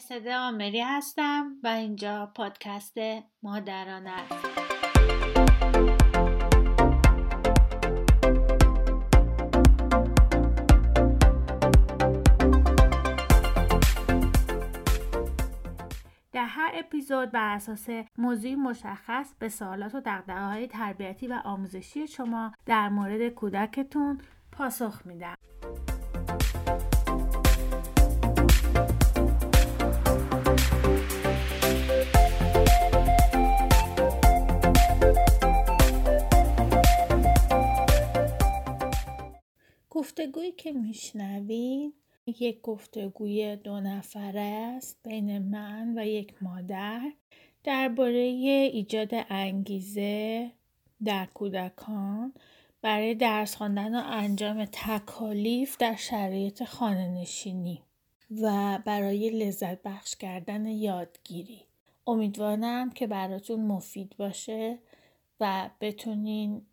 [0.00, 2.98] مرسده آمری هستم و اینجا پادکست
[3.42, 4.46] مادران است
[16.32, 17.88] در هر اپیزود بر اساس
[18.18, 24.20] موضوعی مشخص به سوالات و دقدقه های تربیتی و آموزشی شما در مورد کودکتون
[24.52, 25.34] پاسخ میدم.
[40.00, 41.94] گفتگویی که میشنوید
[42.26, 47.12] یک گفتگوی دو نفره است بین من و یک مادر
[47.64, 48.18] درباره
[48.72, 50.50] ایجاد انگیزه
[51.04, 52.34] در کودکان
[52.82, 57.82] برای درس خواندن و انجام تکالیف در شرایط خانه نشینی
[58.42, 61.62] و برای لذت بخش کردن یادگیری.
[62.06, 64.78] امیدوارم که براتون مفید باشه
[65.40, 66.66] و بتونین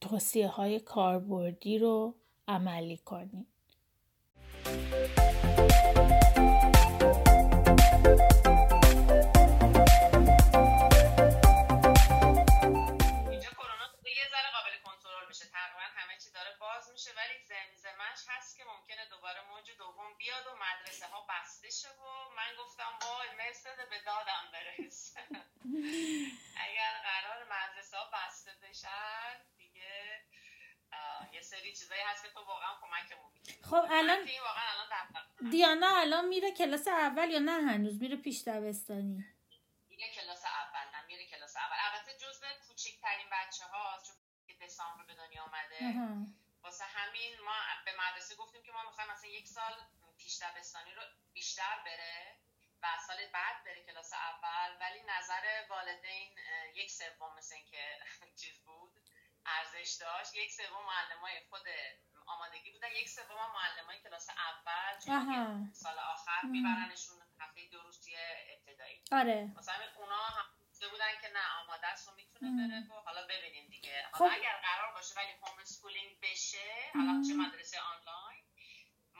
[0.00, 2.14] توصیه های کاربردی رو
[2.48, 3.46] عملی کنید
[13.30, 18.20] اینجا کرونا یه ذره قابل کنترل بشه تقریبا همه چی داره باز میشه ولی زمزمش
[18.28, 22.92] هست که ممکنه دوباره موج دوم بیاد و مدرسه ها بسته شه و من گفتم
[23.02, 25.14] وای مرسد به دادم برس.
[26.66, 29.53] اگر قرار مدرسه ها بسته بشن
[31.34, 33.30] یه سری چیزایی هست که تو واقعا کمکمون
[33.62, 39.24] خب الان واقعا الان دیانا الان میره کلاس اول یا نه؟ هنوز میره پیش دبستانی.
[39.88, 41.76] میره کلاس اول نه میره کلاس اول.
[41.86, 45.80] البته جزء کوچکترین بچه هاست چون که دسامبر به دنیا آمده
[46.62, 47.52] واسه همین ما
[47.84, 49.72] به مدرسه گفتیم که ما می‌خوایم مثلا یک سال
[50.18, 52.36] پیش دبستانی رو بیشتر بره
[52.82, 54.76] و سال بعد بره کلاس اول.
[54.80, 56.38] ولی نظر والدین
[56.74, 57.98] یک سوم مثل که
[58.40, 59.03] چیز بود.
[59.46, 60.34] ارزش داشت.
[60.34, 61.66] یک سوم معلمای خود
[62.26, 62.88] آمادگی بودن.
[62.92, 68.16] یک سوم معلمای کلاس اول چون سال آخر میبرنشون هفته دو روز توی
[68.56, 69.02] ابتدایی.
[69.12, 69.52] آره.
[69.56, 70.54] مثلا اونا هم
[70.90, 74.06] بودن که نه آماده است و می‌تونه بره و حالا ببینیم دیگه.
[74.12, 74.36] حالا خب.
[74.36, 78.43] اگر قرار باشه ولی home schooling بشه حالا چه مدرسه آنلاین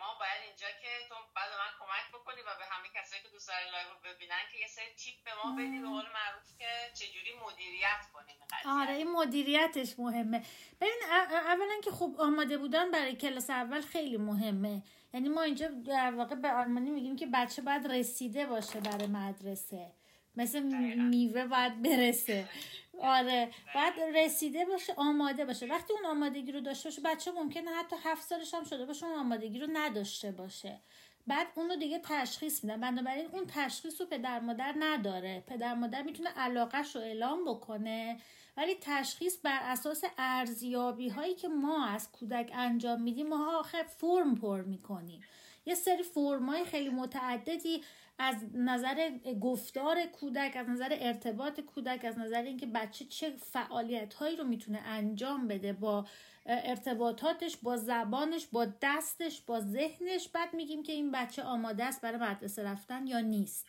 [0.04, 3.48] ما باید اینجا که تو بعد من کمک بکنی و به همه کسایی که دوست
[3.48, 7.32] دارن live ببینن که یه سری tip به ما بدی به قول معروف که چجوری
[7.46, 8.34] مدیریت کنیم
[8.64, 10.44] آره این مدیریتش مهمه.
[10.80, 14.82] ببین اولا که خب آماده بودن برای کلاس اول خیلی مهمه.
[15.14, 19.92] یعنی ما اینجا در واقع به آلمانی میگیم که بچه باید رسیده باشه برای مدرسه.
[20.36, 20.62] مثل
[20.96, 22.48] میوه باید برسه.
[23.02, 25.66] آره باید رسیده باشه آماده باشه.
[25.66, 29.18] وقتی اون آمادگی رو داشته باشه بچه ممکنه حتی هفت سالش هم شده باشه اون
[29.18, 30.80] آمادگی رو نداشته باشه.
[31.26, 32.80] بعد اونو دیگه تشخیص میدن.
[32.80, 35.44] بنابراین اون تشخیص رو پدر مادر نداره.
[35.46, 38.20] پدر مادر می‌تونه علاقش رو اعلام بکنه.
[38.56, 44.34] ولی تشخیص بر اساس ارزیابی هایی که ما از کودک انجام میدیم ما آخر فرم
[44.34, 45.22] پر می‌کنیم.
[45.66, 47.84] یه سری فرمای خیلی متعددی
[48.18, 49.10] از نظر
[49.40, 54.78] گفتار کودک از نظر ارتباط کودک از نظر اینکه بچه چه فعالیت هایی رو می‌تونه
[54.78, 56.06] انجام بده با
[56.46, 60.28] ارتباطاتش با زبانش با دستش با ذهنش.
[60.28, 63.66] بعد میگیم که این بچه آماده است برای مدرسه رفتن یا نیست.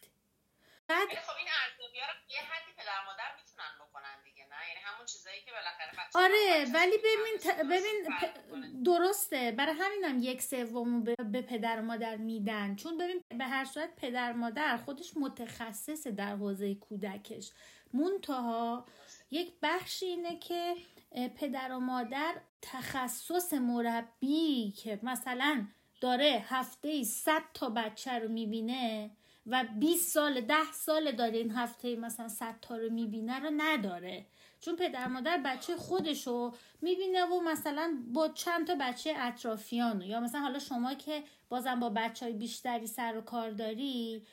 [0.87, 4.23] بعد خب این ارزیابی رو یه حدی پدر مادر می‌تونن بکنن
[4.55, 7.59] نه یعنی همون چیزایی که بالاخره بچه آره ولی ببین ت...
[7.59, 9.51] ببین درسته.
[9.51, 11.15] برای همینم یک سوم به...
[11.15, 12.75] به پدر مادر میدن.
[12.75, 17.51] چون ببین به هر صورت پدر مادر خودش متخصص در حوزه کودکش.
[17.93, 18.85] منتها
[19.31, 20.75] یک بخش اینه که
[21.35, 25.67] پدر و مادر تخصص مربی که مثلا
[26.01, 29.11] داره هفته ای 100 تا بچه رو می‌بینه
[29.47, 34.25] و 20 سال 10 سال داره این هفته مثلا 100 تا رو می‌بینه رو نداره.
[34.65, 40.05] چون پدر مادر بچه خودشو می‌بینه و مثلا با چند تا بچه اطرافیانو.
[40.05, 44.27] یا مثلا حالا شما که بازم با بچه های بیشتری سر و کار داری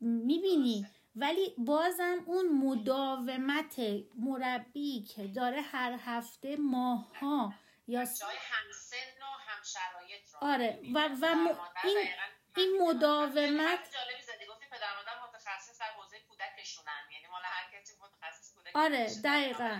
[0.00, 0.86] می‌بینی.
[1.16, 3.80] ولی بازم اون مداومت
[4.18, 7.54] مربی که داره هر هفته ماها
[7.86, 10.80] یا همسن و هم شرایط آره.
[10.94, 11.48] و, و م...
[11.84, 12.08] این
[12.56, 17.92] این مداومت جالبی زدی گفتی پدر مادر متخصص در حوزه کودکشونن یعنی مال هر کسی
[18.00, 19.74] متخصص کودک آره دقیقاً.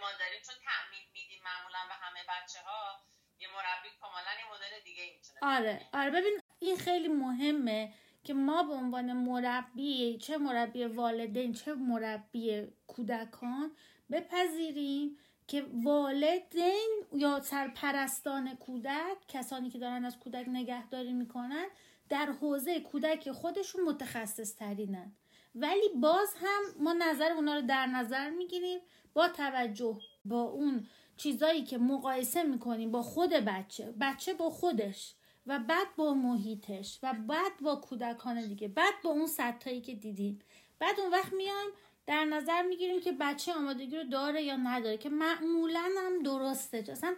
[0.00, 3.00] ما داریم چون تأمین میدیم معمولا به همه بچه ها
[3.40, 6.10] یه مربی کاملا یه مدل دیگه می‌تونه آره آره.
[6.10, 7.92] ببین این خیلی مهمه
[8.24, 13.76] که ما به عنوان مربی چه مربی والدین چه مربی کودکان
[14.12, 21.66] بپذیریم که والدین یا سرپرستان کودک کسانی که دارن از کودک نگهداری می‌کنن
[22.08, 25.12] در حوزه کودک خودشون متخصص ترینن
[25.60, 28.80] ولی باز هم ما نظر اونا رو در نظر می‌گیریم.
[29.14, 35.14] با توجه با اون چیزایی که مقایسه می‌کنیم با خود بچه بچه با خودش
[35.46, 40.38] و بعد با محیطش و بعد با کودکان دیگه بعد با اون سطحایی که دیدیم.
[40.78, 41.70] بعد اون وقت میایم
[42.06, 46.84] در نظر می‌گیریم که بچه آمادگی رو داره یا نداره که معمولا هم درسته.
[46.88, 47.14] اصلا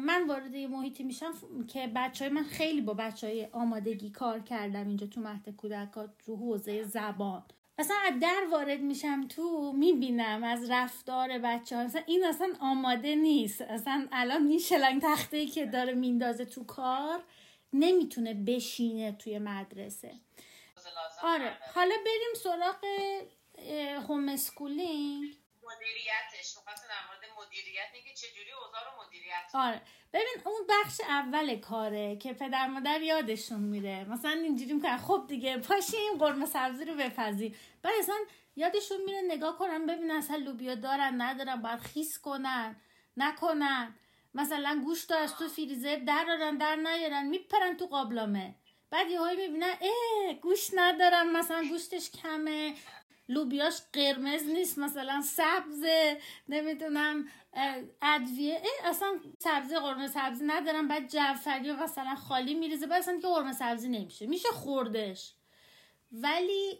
[0.00, 1.32] من وارد یه محیطی میشم
[1.68, 6.10] که بچه های من خیلی با بچه های آمادگی کار کردم اینجا تو مهد کودکات
[6.26, 7.42] تو حوزه زبان.
[7.78, 13.14] اصلا از در وارد میشم تو می‌بینم از رفتار بچه ها اصلا این اصلا آماده
[13.14, 13.60] نیست.
[13.60, 17.24] اصلا الان این شلنگ تخته ای که داره میندازه تو کار
[17.72, 20.14] نمی‌تونه بشینه توی مدرسه.
[21.22, 22.84] آره حالا بریم سراغ
[24.08, 25.24] homeschooling
[25.62, 26.54] مدیریتش.
[26.66, 29.82] در مورد مدیریت میگه چجوری اوضاع رو مدیریت آره.
[30.14, 34.06] ببین اون بخش اول کاره که پدر مادر یادشون میره.
[34.10, 38.14] مثلا اینجوری می‌کنن خب دیگه پاشیم قرمه سبزی رو بپزی بعد اصلا
[38.56, 42.76] یادشون میره نگاه کنن ببین اصلا لوبیا دارن ندارن باید خیس کنن
[43.16, 43.94] نکنن.
[44.34, 48.54] مثلا گوشت از تو فریزر درارن در نیارن میپرن تو قابلمه.
[48.90, 52.74] بعد یه هایی می‌بینن اه گوشت ندارم مثلا گوشتش کمه.
[53.28, 55.84] لوبیاش قرمز نیست مثلا سبز
[56.48, 57.28] نمی‌دونم
[58.02, 58.62] ادویه.
[58.84, 60.88] اصلا سبزی قرمه سبزی ندارم.
[60.88, 64.26] بعد جعفری مثلا خالی میریزه بعد اصلا که قرمه سبزی نمیشه.
[64.26, 65.32] میشه خوردش.
[66.12, 66.78] ولی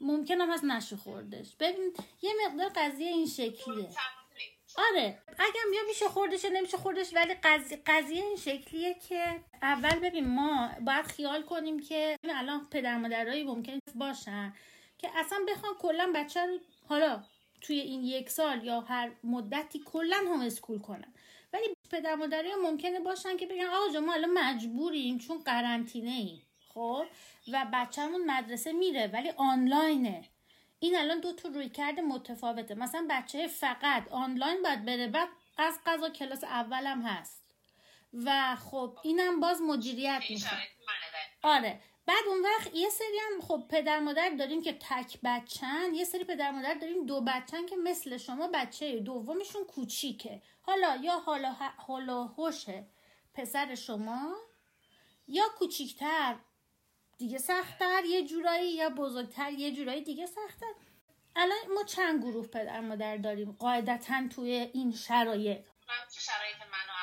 [0.00, 1.56] ممکن هم هست نشه خوردش.
[1.60, 3.88] ببین یه مقدار قضیه این شکلیه.
[4.76, 10.28] آره اگر یا میشه خوردش نمیشه خوردش ولی قضیه, قضیه این شکلیه که اول ببین
[10.28, 14.54] ما باید خیال کنیم که الان پدر مادرایی ممکن باشن.
[15.00, 16.58] که اصلا بخوان کلا بچه رو
[16.88, 17.24] حالا
[17.60, 21.14] توی این یک سال یا هر مدتی کلا هم اسکول کنن.
[21.52, 27.04] ولی پدر مادری ممکنه باشن که بگن آقا ما الان مجبوریم چون قرنطینه ایم خب؟
[27.52, 30.24] و بچه‌مون مدرسه میره ولی آنلاینه.
[30.80, 32.74] این الان دو تا روی کرده متفاوته.
[32.74, 37.44] مثلا بچه فقط آنلاین باید بره بعد از قضا کلاس اولم هست.
[38.24, 40.50] و خب اینم باز مدیریت میشه
[41.42, 41.80] آره.
[42.10, 46.24] بعد اون وقت یه سری هم خب پدر مادر داریم که تک بچن یه سری
[46.24, 50.42] پدر مادر داریم دو بچن که مثل شما بچه دومشون کوچیکه.
[50.62, 52.86] حالا یا حالا حالا هوشه
[53.34, 54.36] پسر شما
[55.28, 56.36] یا کوچیکتر
[57.18, 60.74] دیگه سختتر یه جورایی یا بزرگتر یه جورایی دیگه سختتر.
[61.36, 65.60] الان ما چند گروه پدر مادر داریم؟ قاعدتا توی این شرایط.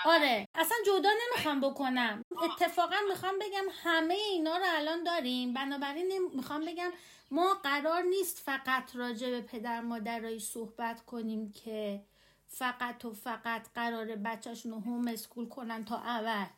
[0.08, 0.48] آره.
[0.56, 2.24] اصلا جدا نمی‌خوام بکنم.
[2.44, 5.54] اتفاقا می‌خوام بگم همه اینا رو الان داریم.
[5.54, 6.92] بنابراین می‌خوام بگم
[7.32, 12.02] ما قرار نیست فقط راجع به پدر مادرایی صحبت کنیم که
[12.48, 16.52] فقط و فقط قرار بچهشون رو هوم اسکول کنن تا ابد.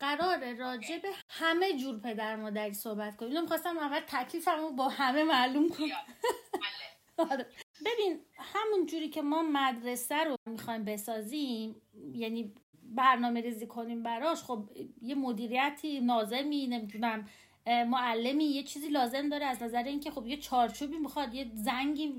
[0.00, 3.30] قرار راجع به همه جور پدر مادری صحبت کنیم.
[3.30, 5.88] اینو می‌خواستم اول تکلیفمو با همه معلوم کنم.
[6.62, 7.30] بله.
[7.30, 7.46] آره.
[7.86, 11.82] ببین همون جوری که ما مدرسه رو می‌خوایم بسازیم
[12.12, 12.54] یعنی
[12.94, 14.70] برنامه ریزی کنیم براش خب
[15.02, 17.28] یه مدیریتی نازمی نمی‌دونم
[17.66, 19.46] معلمی یه چیزی لازم داره.
[19.46, 22.14] از نظر اینکه خب یه چارچوبی می‌خواد یه زنگی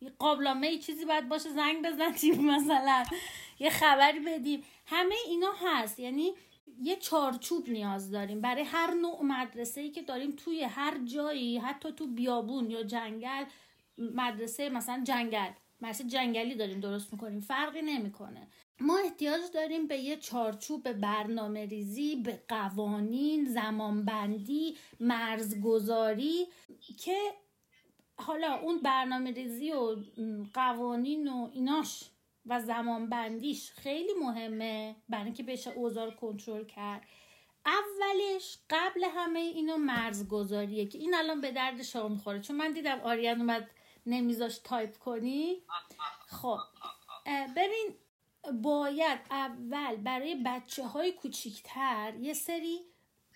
[0.00, 3.04] یه قابلمه چیزی باید باشه زنگ بزنیم مثلا
[3.58, 4.62] یه خبری بدیم.
[4.86, 6.00] همه اینا هست.
[6.00, 6.32] یعنی
[6.82, 8.40] یه چارچوب نیاز داریم.
[8.40, 13.44] برای هر نوع مدرسه ای که داریم توی هر جایی حتی تو بیابون یا جنگل
[13.98, 17.40] مدرسه مثلا جنگل مدرسه جنگلی داریم درست می‌کنیم.
[17.40, 18.48] فرقی نمی‌کنه.
[18.80, 26.46] ما احتیاج داریم به یه چارچوب برنامه ریزی به قوانین زمانبندی مرزگذاری
[26.98, 27.18] که
[28.16, 29.96] حالا اون برنامه ریزی و
[30.54, 32.04] قوانین و ایناش
[32.46, 37.02] و زمانبندیش خیلی مهمه برای اینکه بشه اوضاع کنترل کرد.
[37.66, 42.40] اولش قبل همه اینو مرزگذاریه که این الان به درد شما می‌خوره.
[42.40, 43.70] چون من دیدم آریان اومد
[44.06, 45.62] نمیذاش تایپ کنی.
[46.26, 46.58] خب
[47.56, 47.94] ببین
[48.62, 52.80] باید اول برای بچه های کوچیکتر یه سری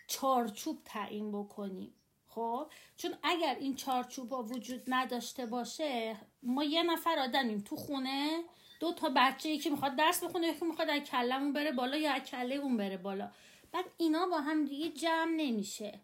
[0.06, 1.94] چارچوب تعیین بکنیم.
[2.28, 8.44] خب؟ چون اگر این چارچوب ها وجود نداشته باشه ما یه نفر آدمیم تو خونه
[8.80, 12.22] دو تا بچه یکی می‌خواد درس بخونه یکی می‌خواد از کلمون بره بالا یا از
[12.22, 13.30] کله اون بره بالا.
[13.72, 16.00] بعد اینا با هم دیگه جمع نمیشه.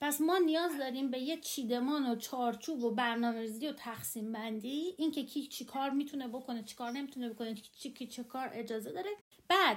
[0.00, 4.94] پس ما نیاز داریم به یه چیدمان و چارچوب و برنامه‌ریزی و تقسیم بندی.
[4.98, 8.92] اینکه کی چی کار می‌تونه بکنه چی کار نمی‌تونه بکنه چی کی چه کار اجازه
[8.92, 9.10] داره.
[9.48, 9.76] بعد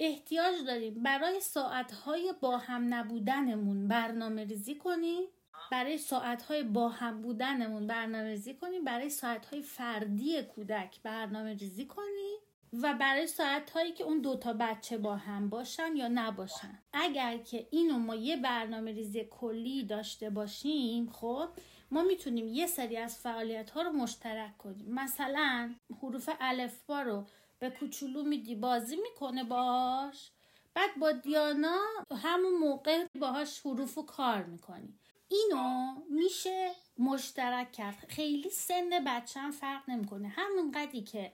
[0.00, 5.24] احتیاج داریم برای ساعتهای با هم نبودنمون برنامه ریزی کنیم
[5.70, 12.38] برای ساعتهای با هم بودنمون برنامه ریزی کنیم برای ساعتهای فردی کودک برنامه ریزی کنیم
[12.72, 16.78] و برای ساعت هایی که اون دوتا بچه با هم باشن یا نباشن.
[16.92, 21.48] اگر که اینو ما یه برنامه ریزی کلی داشته باشیم خب
[21.90, 24.94] ما می‌تونیم یه سری از فعالیت ها رو مشترک کنیم.
[24.94, 27.26] مثلا حروف الفبا رو
[27.58, 30.30] به کوچولو میدی بازی می‌کنه باش.
[30.74, 31.80] بعد با دیانا
[32.22, 34.98] همون موقع باهاش حروف و کار می‌کنی.
[35.28, 38.06] اینو میشه مشترک کرد.
[38.08, 40.28] خیلی سن بچه هم فرق نمی‌کنه.
[40.28, 41.32] همون قدی که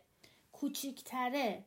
[0.61, 1.65] کوچیکتره.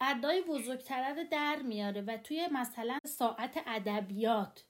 [0.00, 4.64] ادای بزرگتره رو در میاره و توی مثلا ساعت ادبیات.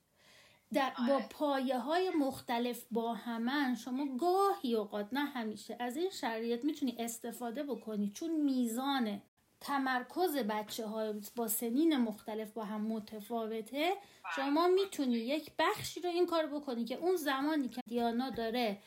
[0.72, 1.28] در با آره.
[1.30, 7.62] پایه های مختلف با همن شما گاهی اوقات نه همیشه از این شرایط می‌تونی استفاده
[7.62, 9.22] بکنی چون میزان
[9.60, 13.92] تمرکز بچه های با سنین مختلف با هم متفاوته
[14.36, 18.78] شما می‌تونی یک بخشی رو این کار بکنی که اون زمانی که دیانا داره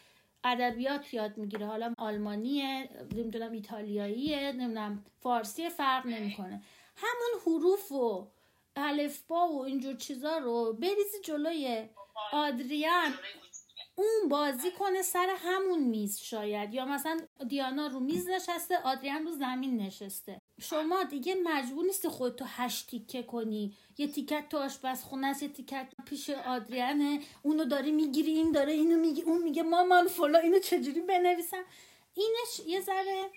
[0.45, 1.65] ادبیات یاد می‌گیره.
[1.65, 6.61] حالا آلمانیه نمی‌دونم ایتالیاییه نمی‌دونم فارسی فرق نمی‌کنه.
[6.95, 8.27] همون حروف و
[8.75, 11.89] الفبا و اینجور چیزا رو بریزی جلوی
[12.31, 13.13] آدریان.
[13.95, 16.73] اون بازی کنه سر همون میز شاید.
[16.73, 20.41] یا مثلا دیانا رو میز نشسته آدریان رو زمین نشسته.
[20.61, 23.77] شما دیگه مجبور نیستی خودتو هشت تیکه کنی.
[23.97, 27.21] یه تیکت تو آشپزخونه است یه تیکت پیش آدریانه.
[27.43, 31.63] اونو داری می‌گیری این داره اینو میگی اون میگه مامان فلا اینو چجوری بنویسم؟
[32.13, 33.31] اینش یه ذره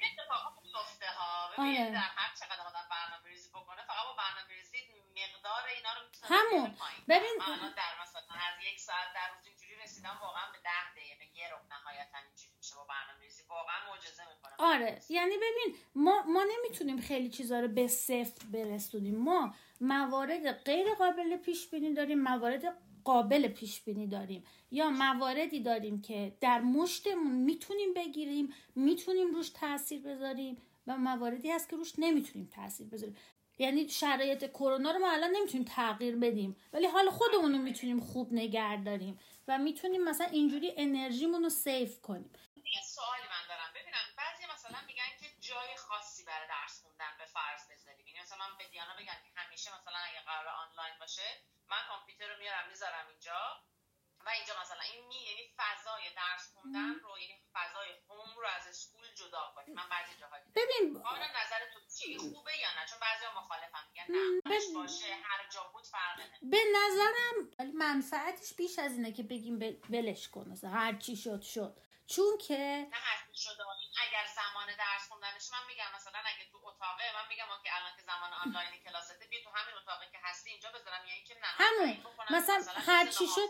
[1.58, 1.98] آره.
[1.98, 4.78] هر چقدر آدم برنامه ریزی بکنه فقط با برنامه ریزی
[5.10, 6.00] مقدار اینا رو
[6.34, 6.76] همون.
[7.08, 7.34] ببین
[7.76, 9.57] در مثلا از یک ساعت در روز
[9.98, 14.22] رسیدم واقعا به ده دقیقه یه رو نهایتا اینجوری میشه با برنامه ریزی واقعا معجزه
[14.28, 14.52] می‌کنه.
[14.58, 19.16] آره یعنی ببین ما ما نمی‌تونیم خیلی چیزا رو به صفر برسونیم.
[19.16, 22.62] ما موارد غیر قابل پیش بینی داریم موارد
[23.04, 24.44] قابل پیش بینی داریم.
[24.70, 31.68] یا مواردی داریم که در مشتمون می‌تونیم بگیریم می‌تونیم روش تاثیر بذاریم و مواردی هست
[31.68, 33.16] که روش نمی‌تونیم تاثیر بذاریم.
[33.58, 38.32] یعنی شرایط کرونا رو ما الان نمی‌تونیم تغییر بدیم ولی حال خودمون رو می‌تونیم خوب
[38.32, 39.18] نگه داریم.
[39.48, 42.32] و می‌تونیم مثلا اینجوری انرژیمون رو سیف کنیم.
[42.76, 43.70] یه سوالی من دارم.
[43.74, 48.06] ببینم بعضی مثلا میگن که جای خاصی برای درس خوندن به فرض بذاریم.
[48.06, 51.28] یعنی مثلا من به دیانا بگم که همیشه مثلا اگه قرار آنلاین باشه
[51.68, 53.40] من کامپیوتر رو میارم می‌ذارم اینجا.
[54.28, 58.66] و اینجا مثلا این می یعنی فضای درس خوندن رو یعنی فضای هوم رو از
[58.66, 59.74] اسکول جدا کنیم.
[59.74, 64.04] من بعضی جاها ببین حالا نظر تو چی؟ خوبه یا نه؟ چون بعضی مخالفم میگن
[64.08, 67.36] نه باشه هر جا بود فرق به نظرم
[67.74, 69.58] منفعتش بیش از اینه که بگیم
[69.90, 71.80] بلش کن مثلا هر چی شد شد.
[72.14, 72.58] چون که
[72.92, 73.58] نه هر چی شد
[74.06, 78.02] اگر زمان درس خوندنش من میگم مثلا اگه تو اتاقه من میگم که الان که
[78.10, 81.02] زمان آنلاین کلاسته بیا تو همین اتاقی که هستی اینجا بذارم.
[81.08, 81.90] یعنی که نه همون.
[82.30, 83.48] مثلا, مثلا هر چی شد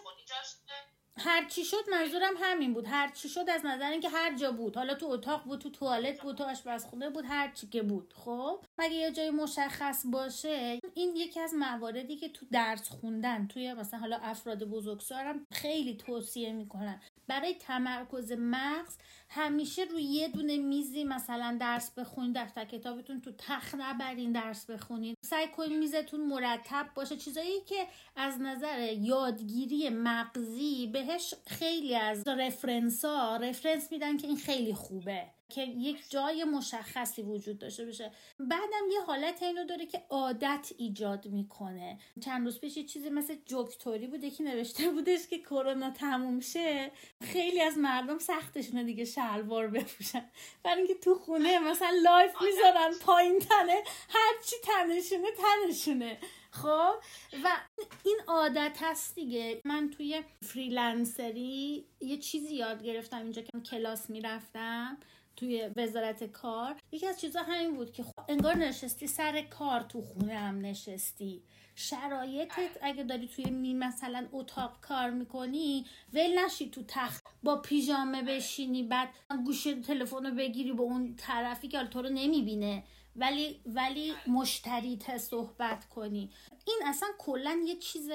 [1.20, 2.86] هر چی شد منظورم همین بود.
[2.86, 4.76] هر چی شد از نظر اینکه هر جا بود.
[4.76, 8.14] حالا تو اتاق بود تو توالت بود تو آشپزخونه بود هر چی که بود.
[8.16, 13.74] خب؟ مگه یه جای مشخص باشه این یکی از مواردی که تو درس خوندن توی
[13.74, 17.02] مثلا حالا افراد بزرگسالم خیلی توصیه می‌کنن.
[17.28, 18.97] برای تمرکز مغز
[19.28, 25.16] همیشه روی یه دونه میزی مثلا درس بخونید دفتر کتابتون تو تخت نبرین درس بخونید
[25.25, 27.16] سعی کنید میزتون مرتب باشه.
[27.16, 34.37] چیزایی که از نظر یادگیری مغزی بهش خیلی از رفرنس ها رفرنس میدن که این
[34.37, 35.38] خیلی خوبه.
[35.50, 38.12] که یک جای مشخصی وجود داشته باشه.
[38.38, 41.98] بعدم یه حالت اینو داره که عادت ایجاد می‌کنه.
[42.24, 46.90] چند روز پیش یه چیزی مثل جوکتوری بوده که نوشته بودش که کرونا تموم شه
[47.22, 50.24] خیلی از مردم سختشونه دیگه شلوار بپوشن.
[50.62, 56.18] برای اینکه تو خونه مثلا live می‌ذارن پایین تنه هرچی تنشونه تنشونه.
[56.50, 56.94] خب؟
[57.44, 57.56] و
[58.04, 59.60] این عادت هست دیگه.
[59.64, 64.98] من توی freelancer ی یه چیزی یاد گرفتم اینجا که کلاس می‌رفتم.
[65.38, 66.76] توی وزارت کار.
[66.92, 71.42] یکی از چیزا همین بود که خب انگار نشستی سر کار تو خونه هم نشستی.
[71.75, 78.23] شرایطت اگه داری توی می مثلا اتاق کار می‌کنی ول نشی تو تخت با پیژامه
[78.23, 79.09] بشینی بعد
[79.45, 82.85] گوشه تلفن رو بگیری به اون طرفی که تو رو نمی‌بینه.
[83.16, 86.30] ولی ولی مشتریت صحبت کنی.
[86.66, 88.11] این اصلا کلا یه چیز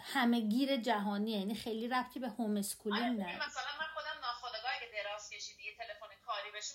[0.00, 1.38] همه گیر جهانیه.
[1.38, 6.04] یعنی خیلی ربطی به homeschooling آره، مثلا من خودم ناخودآگاه اگه دراز کشیدی یه تلفن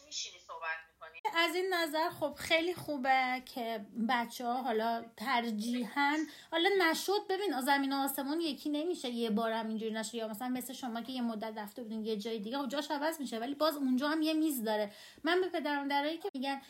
[0.05, 6.17] میشینی صحبت می‌کنی؟ از این نظر خب خیلی خوبه که بچه ها حالا ترجیحاً
[6.51, 7.27] حالا نشد.
[7.29, 9.09] ببین زمین آسمون یکی نمیشه.
[9.09, 12.39] یه بارم اینجوری نشه یا مثلا مثل شما که یه مدت رفته بودین یه جای
[12.39, 14.91] دیگه خب جاش عوض میشه ولی باز اونجا هم یه میز داره.
[15.23, 16.61] من به پدرم درایی که میگن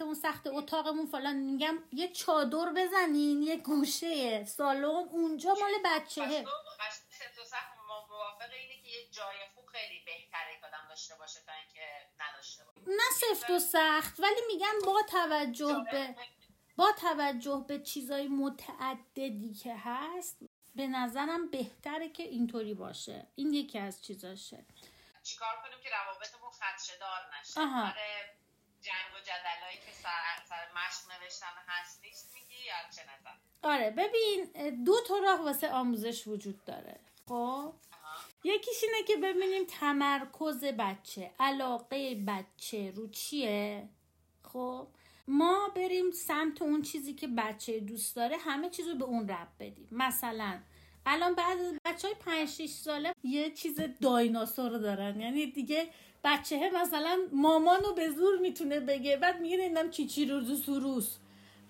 [0.00, 6.44] اون سخت اتاقمون فلان میگم یه چادر بزنین یه گوشه سالن اونجا مال بچهه
[8.46, 12.64] موافق اینه که یه جای خوب خیلی بهتره که آدم داشته باشه تا اینکه نداشته
[12.64, 12.80] باشه.
[12.86, 16.16] نه سفت و سخت ولی میگن با توجه به
[16.76, 20.38] با توجه به چیزای متعددی که هست
[20.74, 23.26] به نظرم بهتره که اینطوری باشه.
[23.34, 24.64] این یکی از چیزاشه.
[25.22, 27.92] چیکار کنیم که روابطمون خدشدار نشه؟ آها.
[28.82, 33.30] جنگ و جدلایی که سر, سر مشق نوشتن هست نیست میگی یا چه نظر؟
[33.62, 34.44] آره ببین
[34.84, 37.00] دو تا راه واسه آموزش وجود داره.
[37.28, 37.74] خب؟
[38.46, 41.30] یکیش اینه که ببینیم تمرکز بچه.
[41.40, 43.88] علاقه بچه رو چیه؟
[44.42, 44.86] خب
[45.28, 49.48] ما بریم سمت اون چیزی که بچه دوست داره همه چیز رو به اون رب
[49.60, 49.88] بدیم.
[49.90, 50.58] مثلا
[51.06, 55.20] الان بعد بچه های 5 6 ساله یه چیز دایناسور دارن.
[55.20, 55.88] یعنی دیگه
[56.24, 61.16] بچه مثلا مامانو به زور می‌تونه بگه بعد میگه نمی‌دونم چی چی روز سروس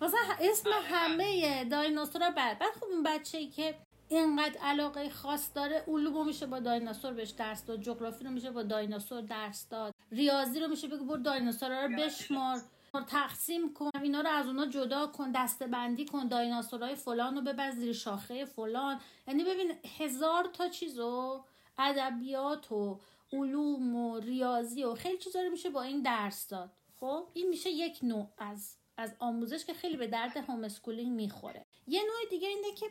[0.01, 3.75] مثلا اسم همه دایناسورا بعد بعد خب اون بچه ای که
[4.09, 8.63] اینقدر علاقه خاص داره علومو میشه با دایناسور بهش درس داد جغرافی رو میشه با
[8.63, 12.63] دایناسور درس داد ریاضی رو میشه بگه برو دایناسورا رو بشمار
[13.09, 17.71] تقسیم کن اینا رو از اونا جدا کن دسته بندی کن دایناسورای فلان رو ببر
[17.71, 19.01] زیر شاخه فلان.
[19.29, 21.45] یعنی ببین هزار تا چیزو
[21.79, 23.01] ادبیات و
[23.33, 26.71] علوم و ریاضی و خیلی چیزا رو میشه با این درس داد.
[27.01, 31.67] خب؟ این میشه یک نوع از از آموزش که خیلی به درد homeschooling می‌خوره.
[31.87, 32.87] یه نوع دیگه اینه که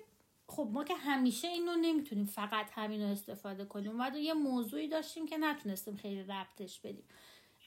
[0.47, 3.99] خب ما که همیشه اینو نمی‌تونیم فقط همین رو استفاده کنیم.
[3.99, 7.07] و یه موضوعی داشتیم که نتونستیم خیلی ربطش بدیم.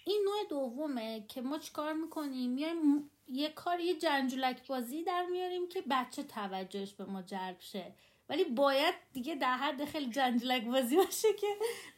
[0.04, 5.68] این نوع دومه که ما چیکار می‌کنیم؟ میایم یه کار یه جنجولک بازی در میاریم
[5.68, 7.94] که بچه توجهش به ما جلب شه.
[8.28, 11.46] ولی باید دیگه در حد خیلی جنجولک بازی باشه که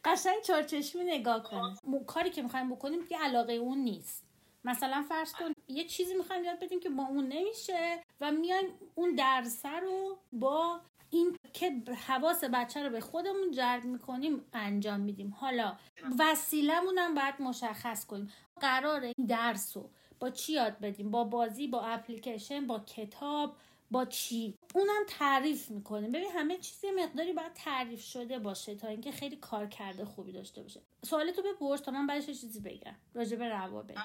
[0.05, 1.75] قشنگ چارچشمی نگاه کنه
[2.07, 4.30] کاری که می‌خوایم بکنیم که علاقه اون نیست.
[4.63, 8.65] مثلا فرض کن یه چیزی می‌خوایم یاد بدیم که با اون نمیشه و میایم
[8.95, 15.35] اون درسه رو با این که حواس بچه رو به خودمون جلب می‌کنیم انجام میدیم.
[15.39, 15.77] حالا
[16.19, 18.33] وسیلمون هم باید مشخص کنیم.
[18.61, 19.89] قرار این درس رو
[20.19, 23.55] با چی یاد بدیم؟ با بازی با اپلیکیشن با کتاب
[23.91, 26.11] با چی؟ اونم تعریف می‌کنیم.
[26.11, 30.61] ببین همه چیزی مقداری باید تعریف شده باشه تا اینکه خیلی کار کرده خوبی داشته
[30.61, 30.81] باشه.
[31.05, 32.95] سوالتو بپرس تا من بعدش چیزی بگم.
[33.13, 33.97] راجع به روابط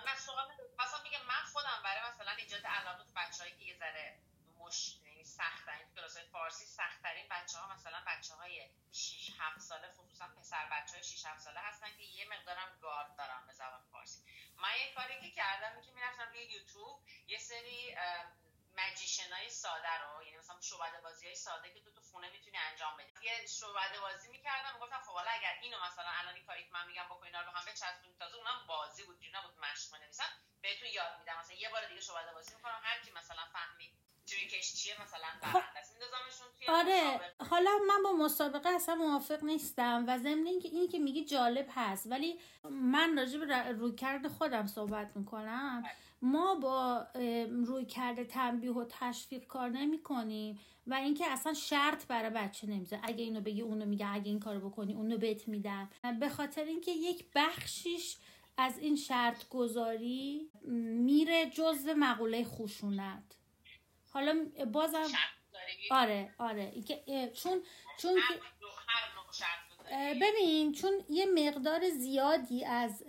[0.79, 4.19] مثلا میگم من خودم برای مثلا ایجاد علاقه بچه‌ای که یه ذره
[4.59, 9.89] مش یعنی سخت کلاس فارسی سخت ترین بچه ها مثلا بچه های 6 7 ساله
[9.89, 13.83] خصوصا پسر بچه های 6 7 ساله هستن که یه مقدارم گارد دارن به زبان
[13.93, 14.23] فارسی.
[14.57, 17.97] من یه کاری که کردم که می‌رفتم روی یوتیوب یه سری
[18.77, 22.57] مجیشن های ساده رو یعنی مثلا شعبده بازی های ساده که تو تو خونه می‌تونی
[22.57, 23.13] انجام بدی.
[23.27, 26.87] یه شعبده بازی می‌کردم گفتم خب حالا اگر اینو مثلا الان این کاری که من
[26.87, 30.46] میگم بکنین رو هم بچسبونید تازه اونم بازی بود نبود مشق بنویسم.
[30.63, 31.33] بهتون یاد میدم.
[31.41, 32.81] مثلا یه بار دیگه شعبده بازی می‌کنم.
[32.83, 33.91] هر کی مثلا فهمید
[34.77, 35.63] چیه مثلا خب،
[36.69, 37.21] آره.
[37.51, 42.07] حالا من با مسابقه اصلا موافق نیستم و ضمن اینکه اینی که میگی جالب هست.
[42.11, 42.41] ولی
[42.71, 45.85] من راجع به رویکرد خودم صحبت می‌کنم.
[46.23, 47.07] ما با
[47.67, 53.01] روی کرده تنبیه و تشویق کار نمی کنیم و اینکه اصلا شرط برای بچه نمیزه
[53.03, 54.15] اگه اینو بگی اونو میگه.
[54.15, 55.91] اگه این کارو بکنی اونو بهت میدم.
[56.21, 58.17] به خاطر اینکه یک بخشیش
[58.57, 60.51] از این شرط گذاری
[61.05, 63.37] میره جزو مقوله خشونت.
[64.11, 65.09] حالا بازم
[65.91, 66.73] آره آره.
[67.35, 67.63] چون
[67.99, 68.21] چون
[70.21, 73.05] ببین چون یه مقدار زیادی از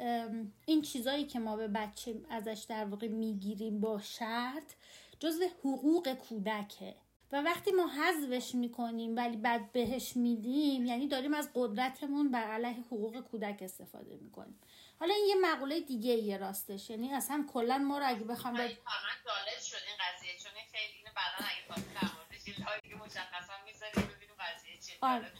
[0.65, 4.73] این چیزایی که ما به بچه ازش در واقع می‌گیریم با شرط
[5.19, 6.95] جزو حقوق کودکه.
[7.31, 12.83] و وقتی ما حذفش می‌کنیم ولی بعد بهش میدیم یعنی داریم از قدرتمون بر علیه
[12.83, 14.59] حقوق کودک استفاده می‌کنیم.
[14.99, 18.67] حالا این یه مقوله دیگه یه راستش یعنی اصلا کلا ما رو اگه بخوام من
[19.25, 24.11] جالب شد این قضیه چون خیلی اینو بعدا اگه خواستیم در موردش دیگه مشخصا می‌ذاریم
[24.15, 25.31] ببینیم قضیه چیه آره.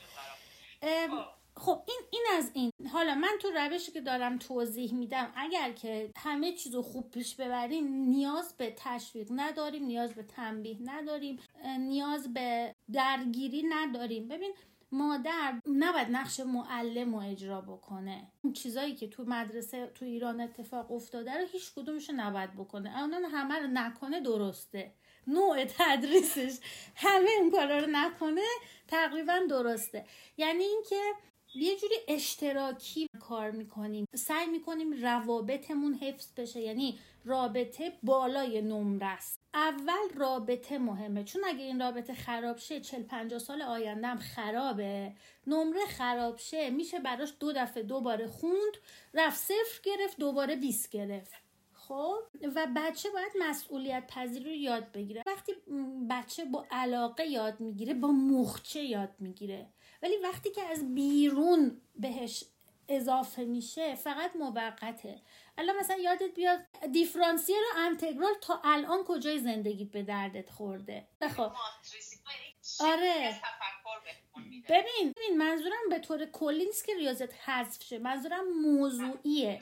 [0.81, 1.37] خب.
[1.57, 6.11] خب این این از این حالا من تو روشی که دارم توضیح میدم اگر که
[6.17, 11.39] همه چیز رو خوب پیش ببریم نیاز به تشویق نداریم نیاز به تنبیه نداریم
[11.79, 14.53] نیاز به درگیری نداریم ببین
[14.91, 18.32] مادر نباید نقش معلم رو اجرا بکنه.
[18.41, 23.02] اون چیزایی که تو مدرسه تو ایران اتفاق افتاده رو هیچ کدومش نباید بکنه.
[23.02, 24.93] اونان همه رو نکنه درسته.
[25.28, 26.58] نوع تدریسش
[26.95, 28.45] همه اون کارا رو نکنه
[28.88, 30.06] تقریبا درسته.
[30.38, 31.02] یعنی اینکه
[31.56, 34.05] یه جوری اشتراکی کار می‌کنیم.
[34.15, 39.39] سعی می‌کنیم روابطمون حفظ بشه یعنی رابطه بالای نمره است.
[39.53, 41.23] اول رابطه مهمه.
[41.23, 45.13] چون اگه این رابطه خراب شه 40 50 سال آینده هم خرابه.
[45.47, 48.73] نمره خراب شه میشه براش دو دفعه دوباره خوند
[49.13, 51.47] رفت صفر گرفت دوباره 20 گرفت.
[51.73, 52.19] خب؟
[52.55, 55.23] و بچه باید مسئولیت پذیری رو یاد بگیره.
[55.27, 55.51] وقتی
[56.09, 59.69] بچه با علاقه یاد می‌گیره با مخچه یاد می‌گیره.
[60.03, 62.43] ولی وقتی که از بیرون بهش
[62.89, 65.21] اضافه میشه فقط موقته.
[65.58, 66.60] الان مثلا یادت بیاد
[66.91, 71.52] دیفرانسیل و انتگرال تا الان کجای زندگیت به دردت خورده؟ خب.
[72.80, 73.41] آره.
[74.69, 79.60] ببین ببین منظورم به طور کلی نیست که ریاضت حذف شه منظورم موضوعیه.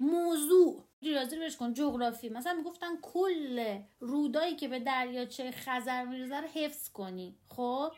[0.00, 0.84] موضوع.
[1.02, 2.28] ریاضی رو کن جغرافی.
[2.28, 7.36] مثلا می‌گفتن کل رودایی که به دریاچه خزر میرزه رو حفظ کنی.
[7.48, 7.92] خب؟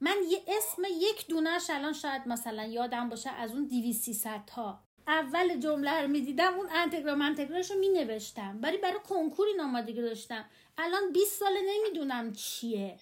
[0.00, 4.88] من یه اسم یک دونش الان شاید مثلا یادم باشه از اون دیوی سی ها
[5.08, 8.58] اول جمله رو می‌دیدم اون انتگرال منتگرالش رو مینوشتم.
[8.62, 10.50] ولی برای کنکور این آمادگی داشتم.
[10.78, 12.98] الان 20 ساله نمی‌دونم چیه.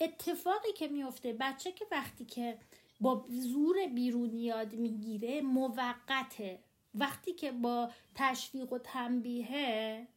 [0.00, 2.58] اتفاقی که میفته بچه که وقتی که
[3.00, 6.62] با زور بیرون یاد می‌گیره موقته.
[6.94, 10.08] وقتی که با تشویق و تنبیه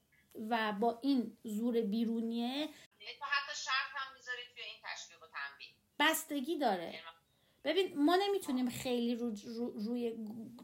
[0.49, 2.69] و با این زور بیرونیه یعنی
[3.21, 6.93] حتی شرط هم می‌ذارید توی این تشویق و تنبیه بستگی داره.
[7.65, 9.35] ببین ما نمی‌تونیم خیلی رو,
[9.75, 10.15] روی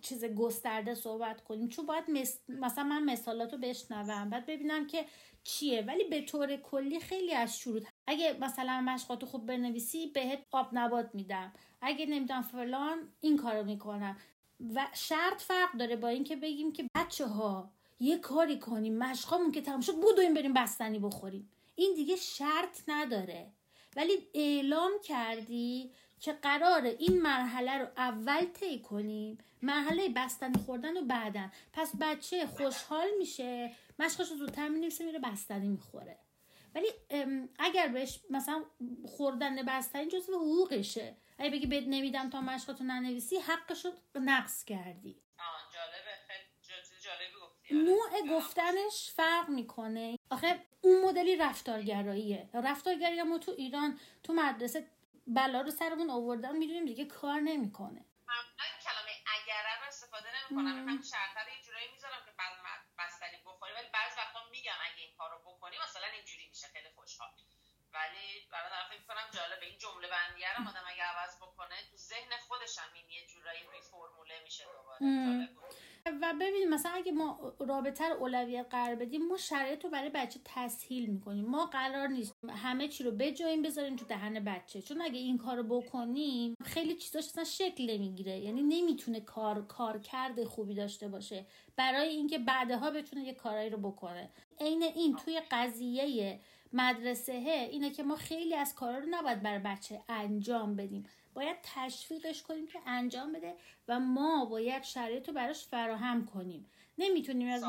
[0.01, 1.69] چیز گسترده صحبت کنیم.
[1.69, 2.03] چون باید
[2.49, 5.05] مثلا من مثالاتو بشنوم بعد ببینم که
[5.43, 5.81] چیه.
[5.81, 7.87] ولی به طور کلی خیلی از شروط.
[8.07, 11.53] اگه مثلا مشقاتو خوب بنویسی بهت آب نبات میدم.
[11.81, 14.17] اگه نمی‌دونم فلان این کارو می‌کنم.
[14.75, 18.97] و شرط فرق داره با اینکه بگیم که بچه ها یه کاری کنیم.
[18.97, 21.49] مشقامون که تمام شد بودویم بریم بستنی بخوریم.
[21.75, 23.51] این دیگه شرط نداره.
[23.95, 29.37] ولی اعلام کردی که قرار این مرحله رو اول طی کنیم.
[29.61, 33.75] مرحله بستنی خوردن و بعدن پس بچه خوشحال میشه.
[33.99, 36.19] مشقش رو زودتر می‌نویسه میره بستنی می‌خوره.
[36.75, 36.87] ولی
[37.59, 38.63] اگر بهش مثلا
[39.05, 41.15] خوردن بستنی جزو حقوقشه.
[41.37, 45.21] اگه بگی بد نمیدم تا مشقاتو ننویسی حقش رو نقص کردی.
[47.71, 50.19] نوع گفتنش فرق می‌کنه.
[50.29, 52.49] آخه اون مدلی رفتارگراییه.
[52.53, 54.91] رفتارگرایی ما تو ایران تو مدرسه
[55.27, 58.05] بلا رو سرمون آوردن می‌دونیم دیگه کار نمی‌کنه.
[58.85, 60.89] کلمه اگر رو استفاده نمی‌کنم.
[60.89, 62.53] همین شرط رو یه جورایی می‌ذارم که بعد
[62.99, 66.67] بستنی بخوری ولی بعض وقتا میگم اگه این کارو بکنی مثلا اینجوری میشه.
[66.67, 67.29] خیلی خوشحال.
[67.93, 71.97] ولی برای طرف فکر کنم جالبه این جمله بندیه رو آدم اگه عوض بکنه تو
[71.97, 74.99] ذهن خودش هم این یه جورایی فرموله میشه دوباره.
[76.21, 80.39] و ببینیم مثلا اگه ما رابطه رو اولویت قرار بدیم ما شرایط رو برای بچه
[80.45, 81.45] تسهیل می‌کنیم.
[81.45, 84.81] ما قرار نیست همه چی رو بجاییم بذاریم تو دهن بچه.
[84.81, 88.39] چون اگه این کار رو بکنیم خیلی چیزاش اصلا شکل نمی‌گیره.
[88.39, 91.45] یعنی نمی‌تونه کار کار کرده خوبی داشته باشه.
[91.75, 94.29] برای اینکه بعدها بتونه یه کارایی رو بکنه.
[94.59, 96.39] عین این توی قضیه
[96.73, 97.33] مدرسه
[97.71, 101.05] اینه که ما خیلی از کارا رو نباید برای بچه انجام بدیم.
[101.39, 103.55] باید تشویقش کنیم که انجام بده
[103.87, 106.69] و ما باید شرایط رو براش فراهم کنیم.
[106.97, 107.63] نمی‌تونیم از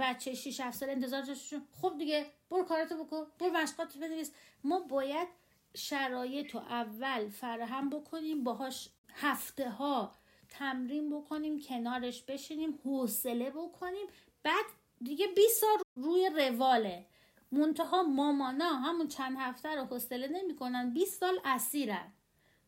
[0.00, 4.32] بچه 6 7 سال انتظار داشته خب دیگه برو کارتو بکن برو مشقاتو بنویس
[4.64, 5.28] ما باید
[5.74, 10.14] شرایط رو اول فراهم بکنیم باهاش هفته ها
[10.48, 14.06] تمرین بکنیم کنارش بشینیم حوصله بکنیم.
[14.42, 14.64] بعد
[15.00, 17.06] دیگه 20 سال روی رواله.
[17.52, 20.90] منتها مامانا همون چند هفته رو حوصله نمی‌کنن.
[20.94, 22.12] 20 سال اسیرن.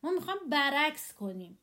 [0.03, 1.59] ما می‌خوام برعکس کنیم.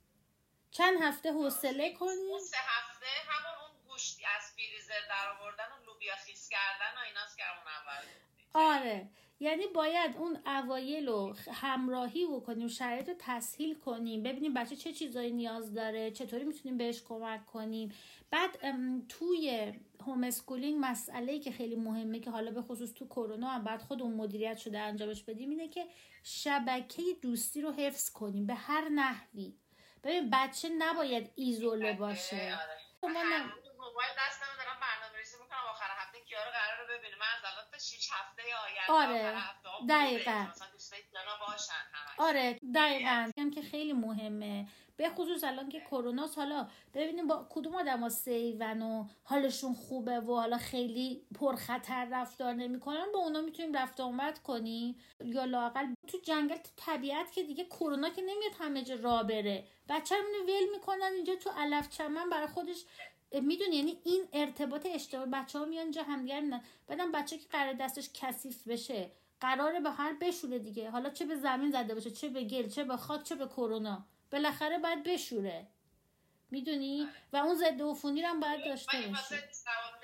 [0.72, 6.16] چند هفته حوصله کنیم؟ سه هفته همون اون گوشت از فریزر در آوردن و لوبیا
[6.16, 8.04] خیس کردن و ایناست که اون اول
[8.54, 9.10] آره.
[9.40, 15.32] یعنی باید اون اوایل رو همراهی بکنیم شرایط رو تسهیل کنیم ببینیم بچه چه چیزایی
[15.32, 17.94] نیاز داره چطوری می‌تونیم بهش کمک کنیم.
[18.32, 18.58] بعد
[19.10, 24.02] توی homeschooling مسئله که خیلی مهمه که حالا به خصوص تو کرونا هم بعد خود
[24.02, 25.88] اون مدیریت شده انجامش بدیم اینه که
[26.24, 29.54] شبکه دوستی رو حفظ کنیم به هر نحوی.
[30.04, 32.36] ببین بچه نباید ایزوله باشه.
[32.36, 32.78] آره.
[33.02, 34.42] خب موبایل دست
[35.38, 38.44] ریزی می‌کنم آخر هفته کیا رو قرار رو ببینیم من از الان تا 6 هفته
[38.66, 39.44] آینده آره
[39.90, 40.48] دقیقا.
[42.18, 43.32] آره دقیقا.
[43.38, 44.68] هم که خیلی مهمه.
[44.98, 50.20] به خصوص الان که کرونا حالا ببینیم با کدوم آدم ها سیون و حالشون خوبه
[50.20, 55.02] و حالا خیلی پرخطر رفتار نمی‌کنن با اونا می‌تونیم رفت آمد کنیم.
[55.20, 59.68] یا لاقل تو جنگل تو طبیعت که دیگه کرونا که نمیاد همه جا را بره.
[59.90, 60.16] بچه
[60.48, 62.84] ول می‌کنن اینجا تو علف چمن برای خودش
[63.32, 67.74] می‌دونی یعنی این ارتباط اشتباه بچه ها میان اینجا همدیگر میدن بعدم بچه که قرار
[67.74, 70.90] دستش کثیف بشه قراره به هر بشوره دیگه.
[70.90, 74.06] حالا چه به زمین زده باشه چه به گل چه به خاک چه به کرونا.
[74.32, 75.68] بالاخره باید بشوره.
[76.52, 77.12] می‌دونی؟ آره.
[77.34, 79.50] و اون ضد عفونی رو هم باید داشته باشه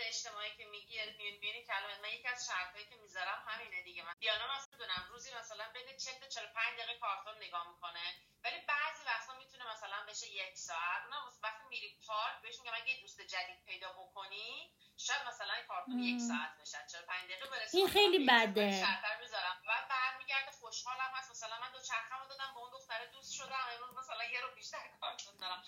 [0.08, 4.04] اجتماعی که میگی می‌بینی کلمه من یکی از شرطایی که می‌ذارم همینه دیگه.
[4.04, 5.08] من دیانا مثلا دونم.
[5.10, 10.06] روزی مثلا بین 40 تا 45 دقیقه کارتون نگاه می‌کنه ولی بعضی وقتا می‌تونه مثلا
[10.08, 11.04] بشه یک ساعت.
[11.04, 16.22] اونم وقتی میری پارک بهش میگم اگه دوست جدید پیدا بکنی شاید مثلا کارتون یک
[16.22, 16.78] ساعت بشه.
[16.92, 18.72] 45 دقیقه برسه این خیلی بده.
[18.86, 19.62] شرطر می‌ذارم.
[19.68, 21.32] و برمیگرده خوشحالم هست.
[21.32, 23.66] مثلا من دو چرخمو دادم به اون دختره دوست شدم.
[23.74, 25.64] امروز مثلا یه رو بیشتر کارتون دارم.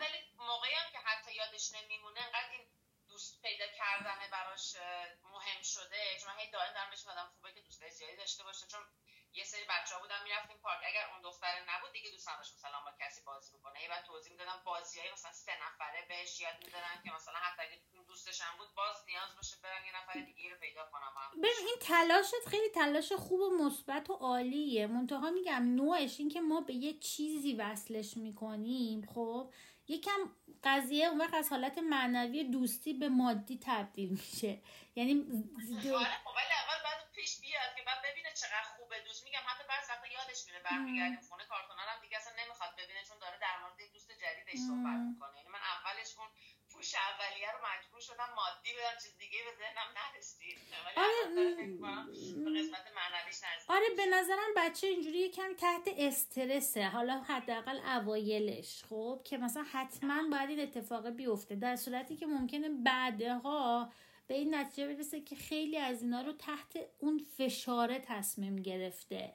[0.00, 0.90] ولی موقعی هم
[1.40, 2.66] یادش نمیمونه انقدر این
[3.10, 4.76] دوست پیدا کردنه براش
[5.34, 6.02] مهم شده.
[6.20, 8.66] چون هی دائم دارم بهش آدم خوبه که دوست زیادی داشته باشه.
[8.66, 8.80] چون
[9.32, 10.80] یه سری بچه ها بودن می‌رفتیم پارک.
[10.90, 13.82] اگر اون دختر نبود دیگه دوست نداشت مثلا با کسی بازی بکنه.
[13.82, 17.62] یه بعد توضیح می‌دادم بازی های مثلا سه نفره بهش یاد می‌دادن که مثلا حتی
[17.62, 21.66] اگه دوستش هم بود باز نیاز باشه برن یه نفر دیگه رو پیدا کنم ببین
[21.66, 24.86] این تلاشت خیلی تلاش خوب و مثبت و عالیه.
[24.86, 29.52] منتها میگم نوعش این که ما به یه چیزی وصلش می‌کنیم خب؟
[29.90, 30.20] یکم
[30.64, 34.52] قضیه اون وقت از حالت معنوی دوستی به مادی تبدیل میشه.
[34.96, 35.12] یعنی
[36.02, 38.96] آره خب ولی اول بعد پیش بیاد که بعد ببینه چقدر خوبه.
[39.08, 43.02] دوست میگم حتی بعضی وقتا یادش میره برمیگردیم خونه کارکنان هم دیگه اصلا نمی‌خواد ببینه
[43.08, 45.34] چون داره در مورد دوست جدیدش صحبت می‌کنه.
[45.38, 46.30] یعنی من اولش اون
[46.80, 50.58] پوش اولیه رو مجبور شدم مادی بدم چیز دیگه به ذهنم نرسید.
[50.96, 51.52] آره
[52.62, 56.88] قسمت معنویش آره به نظرم بچه اینجوری کم تحت استرسه.
[56.88, 58.84] حالا حداقل اوایلش.
[58.84, 61.54] خب که مثلا حتما باید این اتفاق بیفته.
[61.54, 63.92] در صورتی که ممکنه بعدها
[64.26, 69.34] به این نتیجه برسه که خیلی از اینا رو تحت اون فشاره تصمیم گرفته.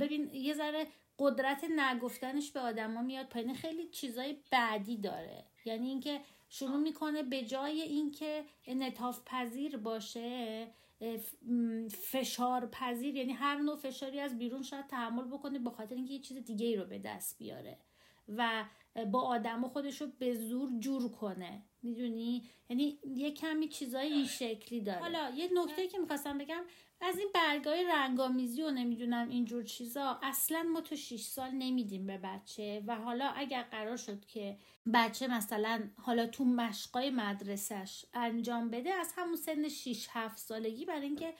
[0.00, 0.86] ببین یه ذره
[1.18, 3.54] قدرت نگفتنش به آدما میاد پایین.
[3.54, 5.44] خیلی چیزای بعدی داره.
[5.64, 6.20] یعنی اینکه
[6.52, 10.68] شروع می‌کنه به جای اینکه نتاف پذیر باشه
[11.90, 16.20] فشار پذیر یعنی هر نوع فشاری از بیرون شاید تحمل بکنه به خاطر اینکه یه
[16.20, 17.78] چیز دیگه ای رو به دست بیاره
[18.28, 18.64] و
[19.12, 21.62] با آدم خودش رو به زور جور کنه.
[21.82, 25.00] می‌دونی؟ یعنی یه کمی چیزای این شکلی داره.
[25.00, 26.62] حالا یه نکته که می‌خواستم بگم
[27.02, 32.18] از این برگای رنگامیزی و نمی‌دونم اینجور چیزا اصلا ما تو 6 سال نمیدیم به
[32.18, 32.82] بچه.
[32.86, 34.56] و حالا اگر قرار شد که
[34.94, 41.06] بچه مثلا حالا تو مشقای مدرسهش انجام بده از همون سن 6 7 سالگی برای
[41.06, 41.34] اینکه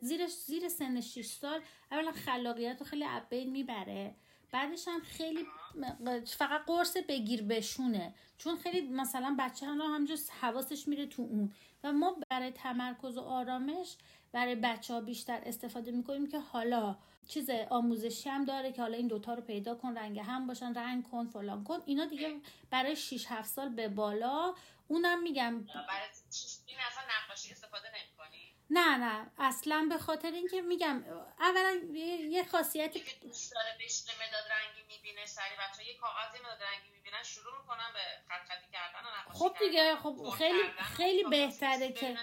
[0.00, 4.14] زیر زیر سن 6 سال اولا خلاقیت رو خیلی ابین می‌بره.
[4.52, 5.46] بعدش هم خیلی
[6.26, 8.14] فقط قرص بگیر بشونه.
[8.38, 11.52] چون خیلی مثلا بچه هم همجا حواسش میره تو اون.
[11.84, 13.96] و ما برای تمرکز و آرامش
[14.32, 16.96] برای بچه ها بیشتر استفاده می‌کنیم که حالا
[17.28, 21.10] چیز آموزشی هم داره که حالا این دوتا رو پیدا کن رنگ هم باشن رنگ
[21.10, 21.82] کن فلان کن.
[21.86, 24.54] اینا دیگه برای 6 7 سال به بالا.
[24.88, 26.08] اونم میگم برای
[26.88, 27.88] اصلا نقاشی استفاده
[28.70, 29.30] نه نه.
[29.38, 31.04] اصلا به خاطر اینکه میگم
[31.40, 31.80] اولا
[32.30, 36.90] یه خاصیتی که دوست داره بشینه مداد رنگی می‌بینه سری بچه یه کاغذی مداد رنگی
[36.96, 39.00] می‌بینن شروع می‌کنن به خط خطی کردن
[39.32, 40.62] خب دیگه خب خیلی
[40.96, 42.16] خیلی بهتره که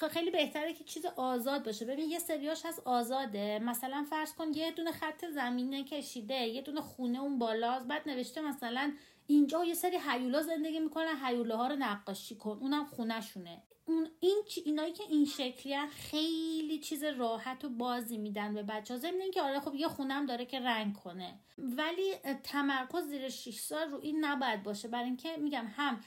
[0.00, 1.84] خب خیلی بهتره که چیز آزاد باشه.
[1.84, 3.58] ببین یه سریاش هست آزاده.
[3.58, 8.40] مثلا فرض کن یه دونه خط زمینه کشیده یه دونه خونه اون بالاست بعد نوشته
[8.40, 12.58] مثلا اینجا یه سری هیولا زندگی می‌کنن هیوله ها رو نقاشی کن.
[12.60, 13.62] اونم خونهشونه.
[13.84, 19.00] اون این اینایی که این شکلی خیلی چیز راحت و بازی میدن به بچه ها
[19.00, 21.40] ضمن که آره خب یه خونم داره که رنگ کنه.
[21.58, 24.88] ولی تمرکز زیر 6 سال رو این نباید باشه.
[24.88, 26.00] برای اینکه میگم هم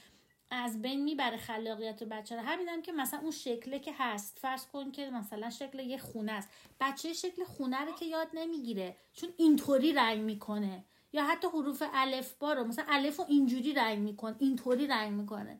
[0.51, 4.39] از بین می‌بره خلاقیت بچه رو همینم که مثلا اون شکله که هست.
[4.39, 6.49] فرض کن که مثلا شکل یه خونه است.
[6.79, 8.95] بچه شکل خونه رو که یاد نمی‌گیره.
[9.13, 10.85] چون اینطوری رنگ می‌کنه.
[11.13, 14.35] یا حتی حروف الف با رو مثلا الف رو اینجوری رنگ می‌کنه.
[14.39, 15.59] اینطوری رنگ می‌کنه.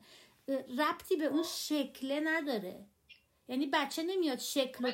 [0.78, 2.86] ربطی به اون شکله نداره.
[3.48, 4.84] یعنی بچه نمیاد شکل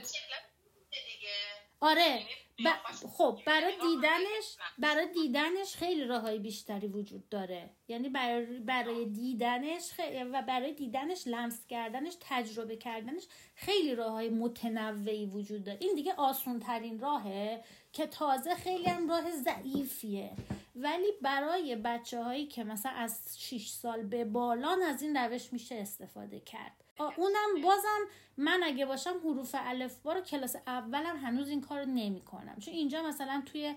[1.80, 2.22] آره.
[2.58, 2.76] یعنی
[3.16, 7.70] خب برای دیدنش برای دیدنش خیلی راههای بیشتری وجود داره.
[7.88, 9.90] یعنی برای, برای دیدنش
[10.32, 15.78] و برای دیدنش لمس کردنش تجربه کردنش خیلی راه های متنوعی وجود داره.
[15.80, 17.64] این دیگه آسون ترین راهه.
[17.92, 20.30] که تازه خیلی هم راه ضعیفیه.
[20.76, 25.74] ولی برای بچه هایی که مثلا از 6 سال به بالان از این روش میشه
[25.74, 26.84] استفاده کرد.
[27.16, 27.98] اونم بازم
[28.36, 32.74] من اگه باشم حروف الفبا رو کلاس اولم هنوز این کار رو نمی کنم چون
[32.74, 33.74] اینجا مثلا توی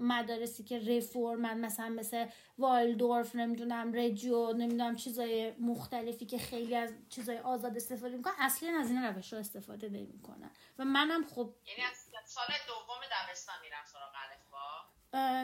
[0.00, 2.26] مدارسی که رفورمن مثلا مثل
[2.58, 8.90] والدورف نمی‌دونم رجیو نمی‌دونم چیزای مختلفی که خیلی از چیزای آزاد استفاده می‌کنن اصلا از
[8.90, 12.05] این روش ها استفاده نمی‌کنن و منم خب یعنی از
[12.36, 14.16] سال دوم دبستان میرم سراغ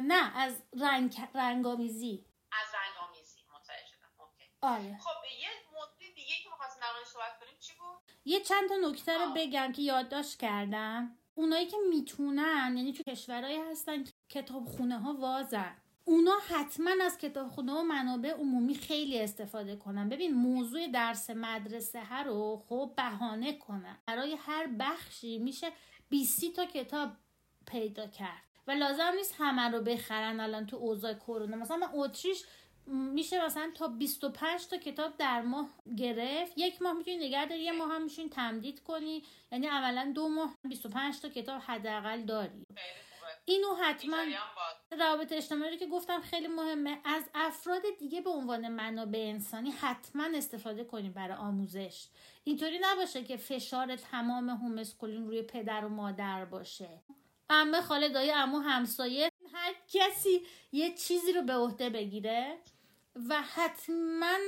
[0.07, 4.09] نه از رنگ رنگامیزی از رنگامیزی متوجه شدم.
[4.18, 4.50] اوکی.
[4.61, 4.98] آره.
[4.98, 9.18] خب یه مدتی دیگه که می‌خواستیم در صحبت کنیم چی بود؟ یه چند تا نکته
[9.18, 11.18] رو بگم که یادداشت کردم.
[11.35, 15.76] اونایی که می‌تونن یعنی تو کشورهایی هستن که کتاب خونه ها وازن.
[16.05, 20.09] اونا حتما از کتاب خونه و منابع عمومی خیلی استفاده کنن.
[20.09, 24.02] ببین موضوع درس مدرسه ها رو خب بهانه کنن.
[24.07, 25.72] برای هر بخشی میشه
[26.12, 27.11] 20 تا کتاب
[27.66, 28.42] پیدا کرد.
[28.66, 31.57] و لازم نیست همه رو بخرن الان تو اوضاع کرونا.
[31.57, 32.44] مثلا من اتریش
[32.87, 36.53] میشه مثلا تا 25 تا کتاب در ماه گرفت.
[36.57, 39.22] یک ماه می‌تونی نگه داری یه ماه هم می‌تونی تمدید کنی.
[39.53, 42.64] یعنی عملا دو ماه 25 تا کتاب حداقل داری.
[43.44, 44.16] اینو حتما
[44.90, 47.00] روابط اجتماعی که گفتم خیلی مهمه.
[47.05, 52.07] از افراد دیگه به عنوان منابع انسانی حتما استفاده کنیم برای آموزش.
[52.44, 57.02] اینطوری نباشه که فشار تمام هومسکولین روی پدر و مادر باشه.
[57.50, 62.59] امه خاله دایی امو همسایه هر کسی یه چیزی رو به عهده بگیره
[63.28, 64.38] و حتما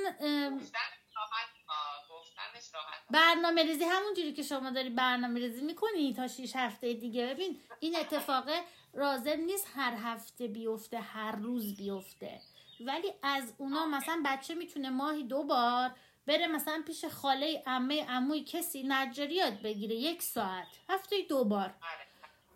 [3.10, 7.26] برنامه ریزی همون که شما داری برنامه ریزی می‌کنی تا 6 هفته دیگه.
[7.26, 8.50] ببین این اتفاق
[8.96, 12.40] رازم نیست هر هفته بیفته هر روز بیفته.
[12.80, 15.90] ولی از اونا مثلا بچه می‌تونه ماهی دو بار
[16.26, 20.66] بره مثلا پیش خاله امه عموی کسی نجاری یاد بگیره یک ساعت.
[20.88, 21.74] هفته دو بار.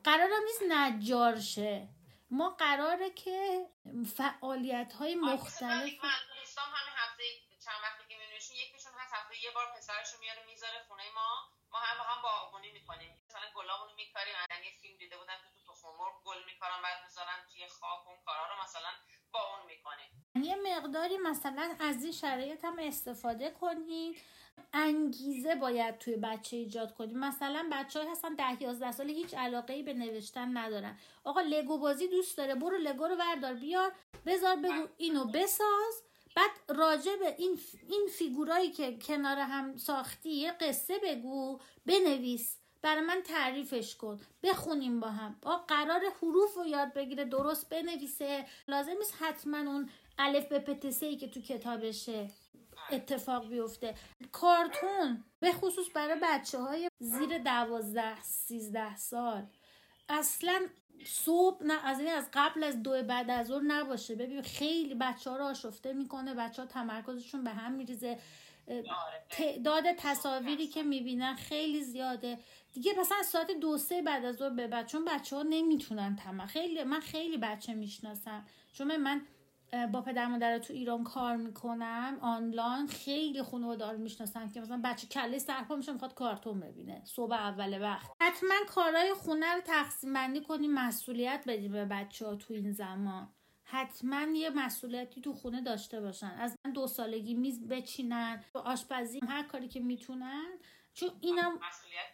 [0.04, 1.88] قرارم نیست نجار شه.
[2.30, 3.66] ما قراره که
[4.16, 5.90] فعالیت های مختلف
[7.64, 8.14] چند وقتی که
[8.54, 11.57] یکیشون هست هفته یه بار پسرشو میاره می‌ذاره خونه ما.
[11.72, 15.48] ما هم با هم باغبونی می‌کنیم مثلا گلامونو میکاریم من یه فیلم دیده بودم که
[15.54, 18.90] تو تخم مرغ گل میکارم بعد می‌ذارن توی خاک اون کارا رو مثلا
[19.32, 20.10] با اون می‌کنیم.
[20.48, 24.22] یه مقداری مثلا از این شرایط هم استفاده کنید.
[24.72, 29.74] انگیزه باید توی بچه ایجاد کنیم مثلا بچه های هستن ده یازده ساله هیچ علاقه
[29.74, 30.98] ای به نوشتن ندارن.
[31.24, 33.92] آقا لگو بازی دوست داره برو لگو رو بردار بیار
[34.26, 36.02] بذار بگو اینو بساز.
[36.36, 42.56] بعد راجع به این, این فیگورایی که کنار هم ساختی یه قصه بگو بنویس.
[42.82, 44.20] برای من تعریفش کن.
[44.42, 45.38] بخونیم با هم.
[45.42, 48.46] با قرار حروف رو یاد بگیره درست بنویسه.
[48.68, 52.30] لازم نیست حتما اون الف به پتسه ای که تو کتابشه
[52.90, 53.94] اتفاق بیفته.
[54.32, 55.24] کارتون.
[55.40, 59.46] به خصوص برای بچه های زیر دوازده سیزده سال.
[60.08, 60.66] اصلا
[61.04, 64.14] صبح نه از این از قبل از دو بعد از ظهر نباشه.
[64.14, 68.18] ببین خیلی بچه ها رو آشفته می‌کنه بچه ها تمرکزشون به هم میریزه.
[69.30, 72.38] تعداد تصاویری که می‌بینن خیلی زیاده.
[72.72, 76.84] دیگه مثلا ساعت دو سه بعد از ظهر به چون بچه ها نمی‌تونن تمام خیلی
[76.84, 78.46] من خیلی بچه می‌شناسم.
[78.72, 79.22] چون من
[79.92, 82.18] با پدر مادر تو ایران کار می‌کنم.
[82.20, 87.02] آنلاین خیلی خانواده رو می‌شناسم که مثلا بچه کله سرپا میشه می‌خواد کارتون ببینه.
[87.04, 88.10] صبح اول وقت.
[88.20, 93.28] حتما کارهای خونه رو تقسیم بندی کنیم مسئولیت بدیم به بچه ها تو این زمان.
[93.62, 96.36] حتما یه مسئولیتی تو خونه داشته باشن.
[96.38, 98.44] از سن دو سالگی میز بچینن.
[98.54, 100.58] آشپزی هر کاری که می‌تونن.
[100.94, 102.08] چون اینم مسئولیت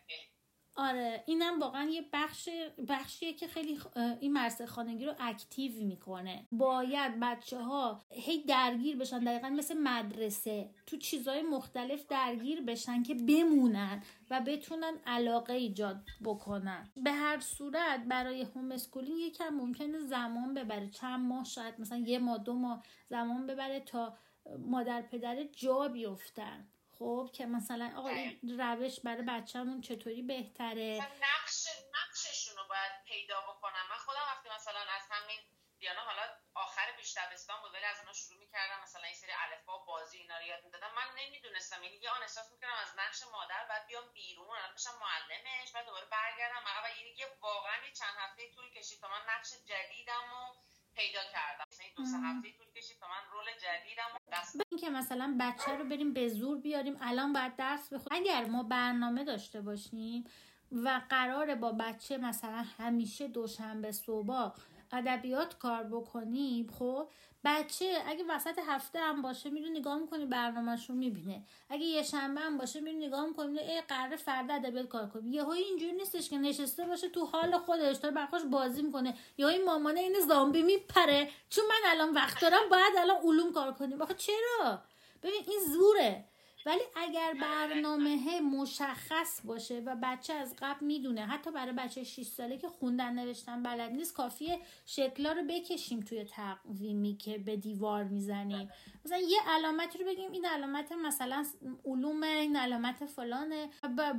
[0.77, 2.49] آره اینم واقعا یه بخش
[2.89, 3.79] بخشیه که خیلی
[4.21, 6.47] این مدرسه خانگی رو active می‌کنه.
[6.53, 10.71] باید بچه ها هی درگیر بشن دقیقا مثل مدرسه.
[10.87, 16.91] تو چیزهای مختلف درگیر بشن که بمونن و بتونن علاقه ایجاد بکنن.
[16.97, 20.91] به هر صورت برای homeschooling یکم ممکنه زمان ببره.
[20.91, 24.17] چند ماه شاید مثلا یه ماه دو ماه زمان ببره تا
[24.59, 26.69] مادر پدر جا بیفتن.
[26.99, 30.91] خب که مثلا آقا این روش برای بچه‌مون چطوری بهتره؟
[31.23, 33.87] نقش نقششون رو باید پیدا بکنم.
[33.91, 35.41] من خودم وقتی مثلا از همین
[35.79, 36.23] دیانا حالا
[36.55, 40.39] آخر پیش دبستان بود ولی از اونها شروع می‌کردم مثلا این سری الفبا بازی اینا
[40.39, 40.93] رو یاد می‌دادم.
[40.95, 44.97] من نمی‌دونستم یعنی یه آن احساس می‌کردم از نقش مادر بعد بیام بیرون الان بشم
[45.01, 46.63] معلمش بعد دوباره برگردم.
[46.67, 50.55] عقب یعنی یه واقعا چند هفته طول کشید تا من نقش جدیدم و
[50.95, 51.64] پیدا کردم.
[51.99, 54.03] مثلا دو سه هفته طول کشید تا من رول جدیدم
[54.33, 58.23] دست این که مثلا بچه رو بریم به زور بیاریم الان باید درس بخونیم.
[58.23, 60.25] اگر ما برنامه داشته باشیم
[60.73, 64.55] و قراره با بچه مثلا همیشه دوشنبه صبح
[64.95, 67.09] ادبیات کار بکنیم خب
[67.45, 71.43] بچه اگه وسط هفته هم باشه میره نگاه می‌کنی برنامهش رو می‌بینه.
[71.69, 75.51] اگه یه شنبه هم باشه میره نگاه می‌کنی ای قرار فردا ادبیات کار کنیم یهو
[75.51, 79.15] اینجوری نیستش که نشسته باشه تو حال خودش داره برخوش بازی می‌کنه.
[79.39, 81.31] یا این مامانه این زامبی میپره.
[81.51, 84.03] چون من الان وقت دارم باید الان علوم کار کنیم.
[84.03, 84.83] آخه چرا؟
[85.23, 86.25] ببین این زوره.
[86.67, 92.59] ولی اگر برنامه مشخص باشه و بچه از قبل می‌دونه حتی برای بچه 6 ساله
[92.59, 98.71] که خوندن نوشتن بلد نیست کافیه شکلا رو بکشیم توی تقویمی که به دیوار می‌زنیم.
[99.05, 101.45] مثلا یه علامتی رو بگیم این علامت مثلا
[101.85, 103.71] علوم این علامت فلانه.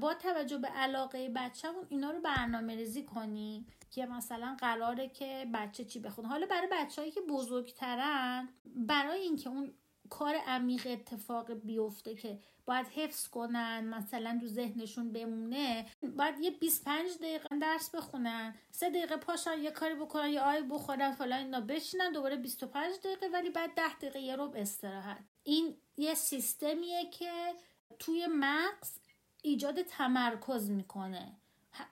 [0.01, 5.86] با توجه به علاقه بچه‌مون اینا رو برنامه ریزی کنیم که مثلا قراره که بچه
[5.86, 6.27] چی بخونه.
[6.27, 9.73] حالا برای بچههایی که بزرگترن برای اینکه اون
[10.09, 15.85] کار عمیق اتفاق بیفته که باید حفظ کنن مثلا تو ذهنشون بمونه.
[16.17, 21.12] باید یه 25 دقیقه درس بخونن سه دقیقه پاشن یه کاری بکنن یه آی بخورن
[21.12, 25.23] فلان اینا بشینن دوباره 25 دقیقه ولی بعد 10 دقیقه یه روب استراحت.
[25.43, 27.53] این یه سیستمیه که
[27.99, 28.99] توی مغز
[29.41, 31.37] ایجاد تمرکز می‌کنه.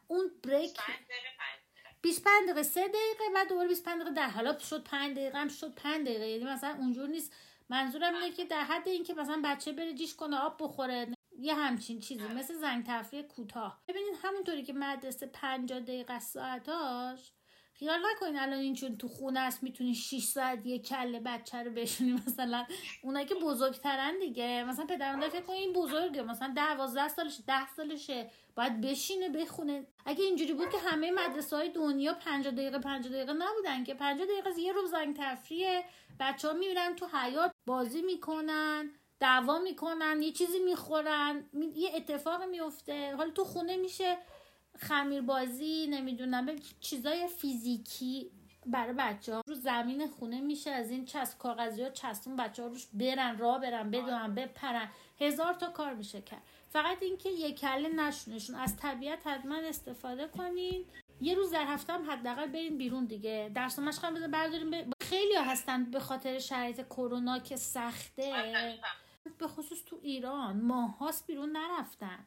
[0.08, 0.80] اون بریک
[2.02, 3.24] 25 دقیقه 3 دقیقه.
[3.36, 6.28] و دوباره 25 دقیقه در حالا شد 5 دقیقه هم شد 5 دقیقه.
[6.28, 7.34] یعنی مثلا اونجور نیست
[7.70, 12.00] منظورم اینه که در حد اینکه مثلا بچه بره جیش کنه آب بخوره یه همچین
[12.00, 13.84] چیزی مثل زنگ تفریح کوتاه.
[13.88, 17.34] ببینید همونطوری که مدرسه 50 دقیقه ساعتاش
[17.84, 21.72] خیال نکنین الان این چون تو خونه است می‌تونی 6 ساعت یه کله بچه رو
[21.72, 22.14] بشونی.
[22.28, 22.66] مثلا
[23.02, 24.64] اونایی که بزرگترن دیگه.
[24.64, 26.22] مثلا پدر مادر فکر این بزرگه.
[26.22, 28.30] مثلا 12 سالشه 10 سالشه.
[28.56, 29.88] باید بشینه بخونه.
[30.06, 33.94] اگه اینجوری بود که همه مدرسه های دنیا 50 دقیقه 50 دقیقه نبودن که.
[33.94, 35.84] 50 دقیقه یه روز زنگ تفریه
[36.20, 41.50] بچه ها میرن تو حیات بازی می‌کنن دعوا می‌کنن یه چیزی می‌خورن.
[41.76, 44.18] یه اتفاق میفته حالا تو خونه میشه
[44.78, 48.32] خمیر بازی نمی‌دونم چیزای فیزیکی
[48.66, 52.68] برای بچه ها رو زمین خونه میشه از این چسب کاغذی ها چسبون بچه ها
[52.68, 54.90] روش برن را برن بدون بپرن.
[55.20, 56.42] هزار تا کار میشه کرد.
[56.70, 58.56] فقط اینکه یک کله نشونشون.
[58.56, 60.86] از طبیعت حتما استفاده کنین.
[61.22, 63.52] یه روز در هفته هم حداقل بریم بیرون دیگه.
[63.56, 64.72] درس و مشق هم برداریم.
[64.72, 64.92] ب...
[65.02, 68.32] خیلی ها هستن به خاطر شرایط کرونا که سخته.
[69.38, 72.26] به خصوص تو ایران ماهاست بیرون نرفتن.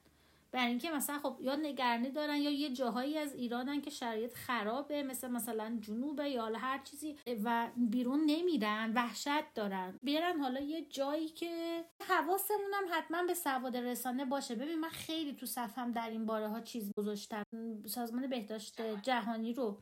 [0.57, 5.03] برای اینکه مثلا خب یا نگرانی دارن یا یه جاهایی از ایرانن که شرایط خرابه
[5.03, 9.99] مثل مثلا جنوبه یا هر چیزی و بیرون نمیرن وحشت دارن.
[10.03, 14.55] بیارن حالا یه جایی که حواسمون هم حتما به سواد رسانه باشه.
[14.55, 17.43] ببین من خیلی تو صفم در این باره ها چیز گذاشتم.
[17.87, 19.79] سازمان بهداشت جهانی رو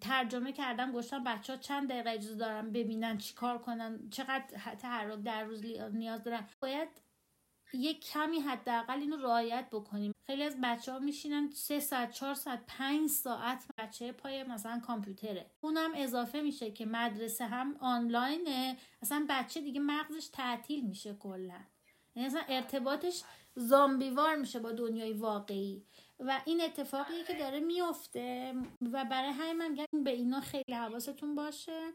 [0.00, 5.44] ترجمه کردم گفتم بچه ها چند دقیقه اجازه دارن ببینن چیکار کنن چقدر تحرک در
[5.44, 6.46] روز نیاز دارن.
[6.60, 6.88] باید
[7.72, 10.14] یه کمی حداقل اینو رعایت بکنیم.
[10.26, 15.50] خیلی از بچه ها میشینن سه ساعت چهار ساعت پنج ساعت بچه پای مثلا کامپیوتره.
[15.60, 18.76] اونم اضافه میشه که مدرسه هم آنلاینه.
[19.02, 21.60] اصلا بچه دیگه مغزش تعطیل میشه کلا.
[22.14, 23.22] یعنی اصلا ارتباطش
[23.54, 25.84] زامبیوار میشه با دنیای واقعی.
[26.18, 28.54] و این اتفاقیه که داره میفته
[28.92, 29.56] و برای همین
[29.92, 31.92] من به اینا خیلی حواستون باشه.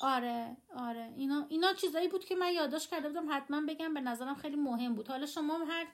[0.00, 1.12] آره آره.
[1.16, 4.94] اینا اینا چیزایی بود که من یادداشت کرده بودم حتما بگم به نظرم خیلی مهم
[4.94, 5.08] بود.
[5.08, 5.86] حالا شما هر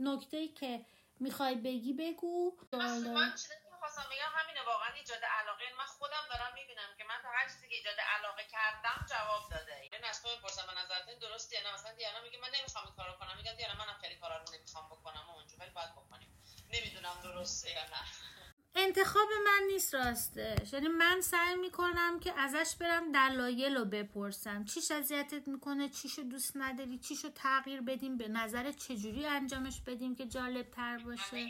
[0.00, 0.86] نکته ای که
[1.20, 2.56] می‌خوای بگی بگو.
[2.72, 5.64] من چیزی می‌خواستم بگم همینه واقعا ایجاد علاقه.
[5.78, 9.74] من خودم دارم می‌بینم که من تا هر چیزی که ایجاد علاقه کردم جواب داده.
[9.82, 12.94] این از تو می‌پرسم به نظرت درسته یا نه؟ مثلا دیانا میگه من نمی‌خوام این
[12.94, 13.36] کارو کنم.
[13.36, 16.30] میگم دیانا منم خیلی کارا رو نمی‌خوام بکنم اونجوری ولی باید بکنیم.
[16.74, 18.02] نمی‌دونم درسته یا نه.
[18.90, 20.72] انتخاب من نیست راستش.
[20.72, 24.64] یعنی من سعی می‌کنم که ازش برم دلایل رو بپرسم.
[24.64, 30.26] چیش اذیتت می‌کنه؟ چیشو دوست نداری؟ چیشو تغییر بدیم؟ به نظر چجوری انجامش بدیم که
[30.26, 31.46] جالب تر باشه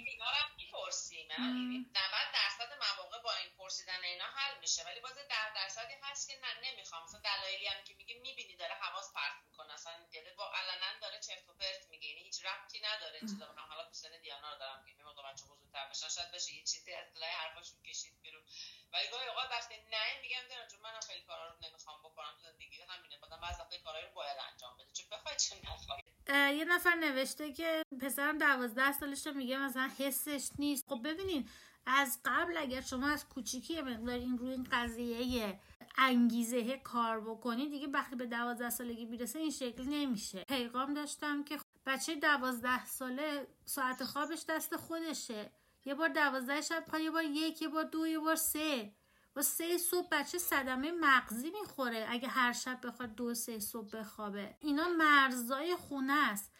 [1.38, 4.84] می‌پرسیم 90 درصد مواقع با این پرسیدن اینا حل میشه.
[4.84, 7.02] ولی باز در درصدی هست که نه نمی‌خوام.
[7.04, 9.72] مثلا دلایلی هم که میگه می‌بینی داره حواس پرت می‌کنه.
[9.74, 12.08] اصلا داره با علنا داره چرت و پرت میگه.
[12.08, 13.20] یعنی هیچ ربطی نداره.
[13.20, 16.08] چیزا هم حالا تو سن دیانا رو دارم که موقع بچه بزرگتر بشن.
[16.08, 18.44] شاید بشه یه چیزی از لای حرفاشون کشید بیرون.
[18.92, 22.38] ولی گاهی اوقات وقتی نه میگم دیانا چون منم خیلی کارا رو نمی‌خوام بکنم.
[22.42, 23.16] زندگی همینه.
[23.42, 24.92] بعضی وقتا کارا رو باید انجام بده.
[24.92, 26.02] چون بخوای چه نخوای.
[26.30, 30.84] یه نفر نوشته که پسرم دوازده سالشه میگه مثلا حسش نیست.
[30.88, 31.48] خب ببینین
[31.86, 35.60] از قبل اگر شما از کوچیکی مقدار این روی این قضیه
[35.98, 40.44] انگیزه کار بکنی دیگه وقتی به دوازده سالگی می‌رسه این شکل نمیشه.
[40.48, 45.52] پیغام داشتم که بچه دوازده ساله ساعت خوابش دست خودشه.
[45.84, 48.92] یه بار دوازده شب یه بار یک یه بار دو یه بار سه.
[49.36, 52.06] با سه صبح بچه صدمه مغزی می‌خوره.
[52.08, 54.56] اگه هر شب بخواد دو سه صبح بخوابه.
[54.60, 56.52] اینا مرزای خونه است.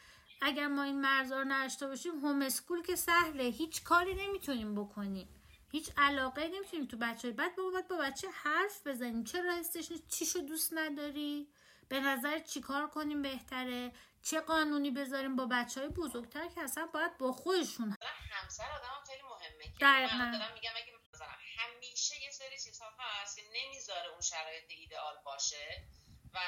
[0.43, 3.45] اگر ما این مرزا رو نداشته باشیم هوم اسکول که سهله.
[3.45, 5.29] هیچ کاری نمی‌تونیم بکنیم.
[5.73, 9.25] هیچ علاقه نمی‌تونیم تو بچه بعد با با بچه حرف بزنیم.
[9.25, 11.49] چرا نیست؟ چیشو دوست نداری؟
[11.89, 13.93] به نظر چیکار کنیم بهتره؟
[14.23, 17.97] چه قانونی بذاریم با بچه های بزرگتر که اصلا باید با خودشون
[18.31, 20.93] همسر آدم خیلی مهمه که من دارم میگم اگه
[21.61, 25.85] همیشه یه سری چیزها هست که نمی‌ذاره اون شرایط ایدئال باشه
[26.35, 26.39] و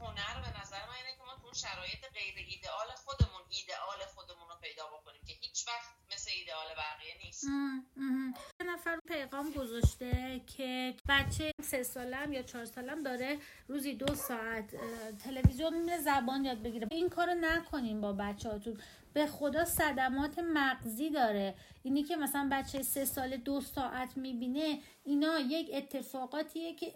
[0.00, 4.56] هنر به نظر من اینه که ما تو شرایط غیر ایدئال خودمون ایدئال خودمون رو
[4.62, 7.44] پیدا بکنیم که هیچ وقت مثل ایدئال بقیه نیست.
[8.60, 13.38] یه نفر پیغام گذاشته که بچه سه سالم یا چهار سالم داره
[13.68, 14.76] روزی دو ساعت
[15.24, 16.88] تلویزیون میره زبان یاد بگیره.
[16.90, 18.82] این کارو نکنیم با بچه هاتون
[19.14, 21.54] به خدا صدمات مغزی داره.
[21.82, 26.94] اینی که مثلا بچه سه سال دو ساعت می‌بینه اینا یک اتفاقاتیه که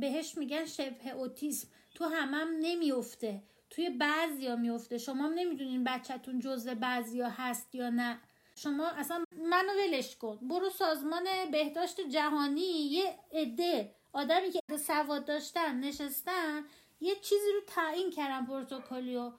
[0.00, 1.68] بهش میگن شبه اوتیسم.
[1.94, 7.90] تو همم هم نمیفته توی بعضیا میفته شما هم نمی‌دونین بچهتون جزء بعضیا هست یا
[7.90, 8.20] نه.
[8.56, 10.38] شما اصلا منو ولش کن.
[10.42, 16.64] برو سازمان بهداشت جهانی یه عده آدمی که سواد داشتن نشستن
[17.00, 19.32] یه چیزی رو تعیین کردن پروتکلی رو.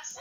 [0.00, 0.20] مثل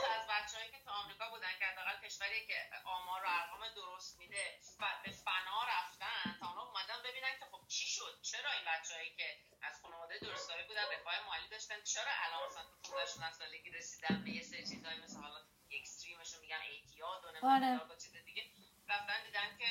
[2.20, 4.60] کشوری که آمار و ارقام درست میده
[5.04, 6.38] به فنا رفتن.
[6.40, 10.68] تا اونا اومدن ببینن که خب چی شد؟ چرا این بچه‌هایی که از خانواده درستایی
[10.68, 15.00] بودن رفاه مالی داشتن؟ چرا الان مثلا تو 15 سالگی رسیدن به یه سری چیزایی
[15.04, 15.40] مثل حالا
[15.72, 17.98] extreme ش رو میگن اعتیاد و نمی‌دونم آره.
[18.04, 18.44] چیز دیگه؟
[18.90, 19.68] رفتن دیدن که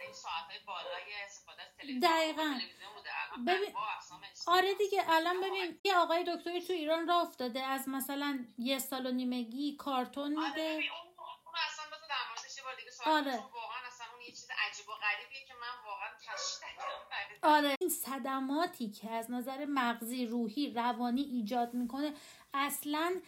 [0.00, 2.60] این ساعت بالای استفاده از تلویزیون دقیقا.
[3.46, 3.74] ببین
[4.46, 9.06] آره دیگه الان ببین یه آقای دکتری تو ایران راه افتاده از مثلا یه سال
[9.06, 10.74] و نیمگی کارتون آره میده.
[10.74, 11.12] ببین اون
[11.46, 13.36] اون اصلا بذار در موردش یه بار دیگه آره.
[13.36, 16.08] واقعا اصلا اون یه چیز عجیب و غریبیه که من واقعا
[17.42, 17.76] آره.
[17.80, 22.14] این صدماتی که از نظر مغزی روحی روانی ایجاد می‌کنه
[22.54, 23.20] اصلا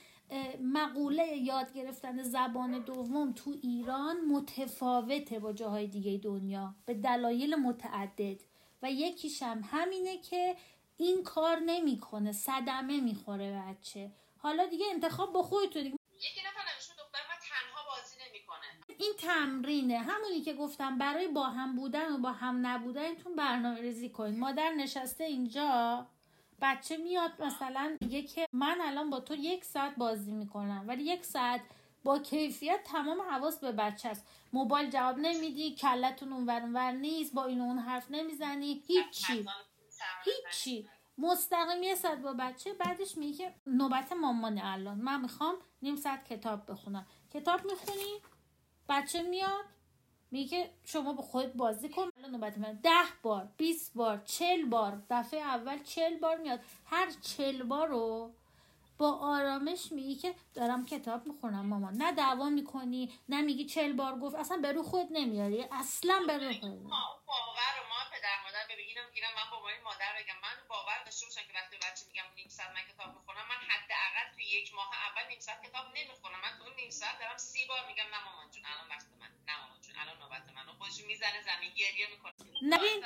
[0.60, 6.74] مقوله یاد گرفتن زبان دوم تو ایران متفاوته با جاهای دیگه دنیا.
[6.86, 8.40] به دلایل متعدد.
[8.82, 10.56] و یکیش هم همینه که
[10.96, 12.32] این کار نمی‌کنه.
[12.32, 14.12] صدمه می‌خوره بچه.
[14.38, 19.12] حالا دیگه انتخاب با خودتون دیگه یکی نفر نوشته دختر من تنها بازی نمی‌کنه این
[19.18, 19.98] تمرینه.
[19.98, 24.38] همونی که گفتم برای با هم بودن و با هم نبودنتون برنامه ریزی کنید.
[24.38, 26.06] مادر نشسته اینجا
[26.60, 31.24] بچه میاد مثلا میگه که من الان با تو یک ساعت بازی می‌کنم ولی یک
[31.24, 31.60] ساعت
[32.04, 34.26] با کیفیت تمام حواس به بچه است.
[34.52, 38.82] موبایل جواب نمیدی کلتون اونور اونور نیست با این اون حرف نمی‌زنی.
[38.86, 39.46] هیچی.
[40.24, 40.88] هیچی.
[41.18, 42.72] مستقیم یه ساعت با بچه.
[42.72, 44.98] بعدش میگه نوبت مامانه الان.
[44.98, 47.06] من می‌خوام نیم ساعت کتاب بخونم.
[47.34, 48.20] کتاب می‌خونی؟
[48.88, 49.64] بچه میاد
[50.30, 52.10] میگه شما با خودت بازی کن.
[52.18, 52.80] الان نوبت من.
[52.82, 52.90] ده
[53.22, 56.60] بار 20 بار چل بار دفعه اول چل بار میاد.
[56.86, 58.34] هر چل بار رو
[58.98, 61.94] با آرامش میگی که دارم کتاب می‌خونم مامان.
[61.94, 64.34] نه دعوا می‌کنی نه میگی چل بار گفت.
[64.36, 65.64] اصلا به رو خود نمیاری.
[65.72, 66.86] اصلا به رو خود
[68.24, 70.38] پدر مادر ببین اینم اینم من با مای مادر بگم.
[70.46, 74.26] من باور داشته باشم که وقتی بچه میگم نیم ساعت من کتاب می‌خونم من حداقل
[74.34, 76.40] تو یک ماه اول نیم ساعت کتاب نمی‌خونم.
[76.44, 79.30] من تو اون نیم ساعت دارم سی بار میگم نه مامان جون الان وقت من
[79.48, 80.64] نه مامان جون الان نوبت من.
[80.78, 82.32] خودش می‌زنه زمین گریه می‌کنه.
[82.70, 83.00] نه ببین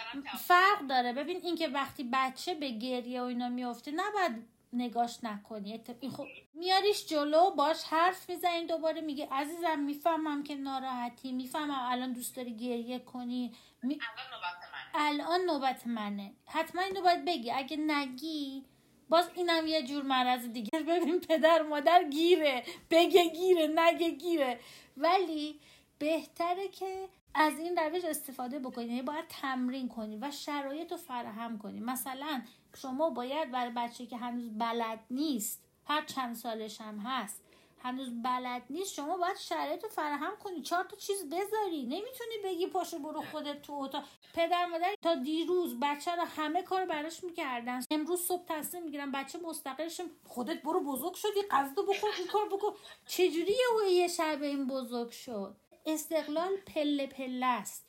[0.50, 1.10] فرق داره.
[1.12, 4.34] ببین اینکه وقتی بچه به گریه و اینا میفته نباید
[4.72, 5.84] نگاش نکنی.
[6.00, 12.12] این خب میاریش جلو باش حرف می‌زنی دوباره میگه عزیزم می‌فهمم که ناراحتی می‌فهمم الان
[12.12, 13.56] دوست داری گریه کنی.
[13.82, 13.98] می...
[14.02, 14.37] الان منه
[15.00, 16.32] الان نوبت منه.
[16.46, 17.50] حتما اینو باید بگی.
[17.50, 18.64] اگه نگی
[19.08, 20.80] باز اینم یه جور مرض دیگه.
[20.88, 22.62] ببین پدر مادر گیره.
[22.90, 24.60] بگه گیره نگه گیره.
[24.96, 25.60] ولی
[25.98, 28.84] بهتره که از این روش استفاده بکنی.
[28.84, 31.80] یعنی باید تمرین کنی و شرایط رو فراهم کنی.
[31.80, 32.42] مثلا
[32.76, 37.47] شما باید برای بچه که هنوز بلد نیست هر چند سالش هم هست
[37.82, 38.94] هنوز بلد نیست.
[38.94, 40.62] شما باید شرایط رو فراهم کنی.
[40.62, 41.82] چهار تا چیز بذاری.
[41.82, 44.04] نمی‌تونی بگی پاشو برو خودت تو اتاق.
[44.34, 47.80] پدر مادر تا دیروز بچه رو همه کار براش می‌کردن.
[47.90, 52.72] امروز صبح تصمیم می‌گیرن بچه مستقلش خودت برو بزرگ شدی غذا بخور این کار بکن.
[53.06, 53.54] چجوری
[53.90, 55.56] یه شب این بزرگ شد؟
[55.86, 57.88] استقلال پله پله است.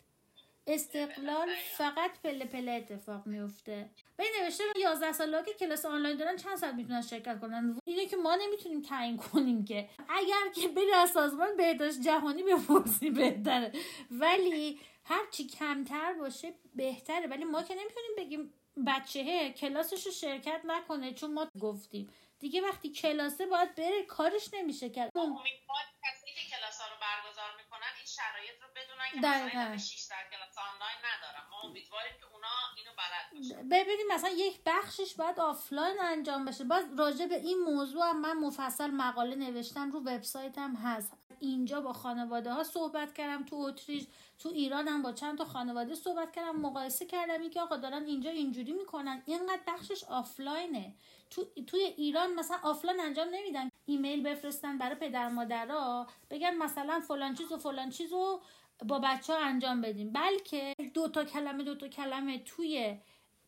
[0.68, 6.58] استقلال فقط پله پله اتفاق میفته این نوشته 11 ساله که کلاس آنلاین دارن چند
[6.58, 9.90] ساعت می‌تونن شرکت کنن؟ اینه که ما نمی‌تونیم تعیین کنیم که.
[10.10, 13.72] اگر که بری از سازمان بهداشت جهانی بپرسی بهتره.
[14.12, 17.28] ولی هر چی کمتر باشه بهتره.
[17.28, 18.54] ولی ما که نمی‌تونیم بگیم
[18.88, 22.14] بچه کلاسش رو شرکت نکنه چون ما گفتیم.
[22.40, 25.12] دیگه وقتی کلاسه باید بره کارش نمیشه کرد.
[25.16, 29.60] امیدوار کسی که کلاس ها رو برگزار می‌کنن این شرایط رو بدونن که دقیقاً.
[29.60, 31.50] مثلا 6 در کلاس آنلاین ندارم.
[31.52, 36.64] ما امیدواریم که اونا اینو بلد باشن ببینیم مثلا یک بخشش باید آفلاین انجام بشه.
[36.64, 41.14] باز راجع به این موضوع هم من مفصل مقاله نوشتم رو وبسایتم هست.
[41.40, 44.08] اینجا با خانواده ها صحبت کردم تو اتریش
[44.40, 47.42] تو ایران هم با چند تا خانواده صحبت کردم مقایسه کردم.
[47.42, 49.24] این که آقا دارن اینجا اینجوری می‌کنن.
[49.26, 50.96] اینقدر بخشش آفلاینه.
[51.30, 53.70] تو توی ایران مثلا آفلاین انجام نمیدن.
[53.86, 58.42] ایمیل بفرستن برای پدر مادرها بگن مثلا فلان چیز و فلان چیز رو
[58.86, 60.14] با بچه ها انجام بدیم.
[60.14, 62.98] بلکه دو تا کلمه دو تا کلمه توی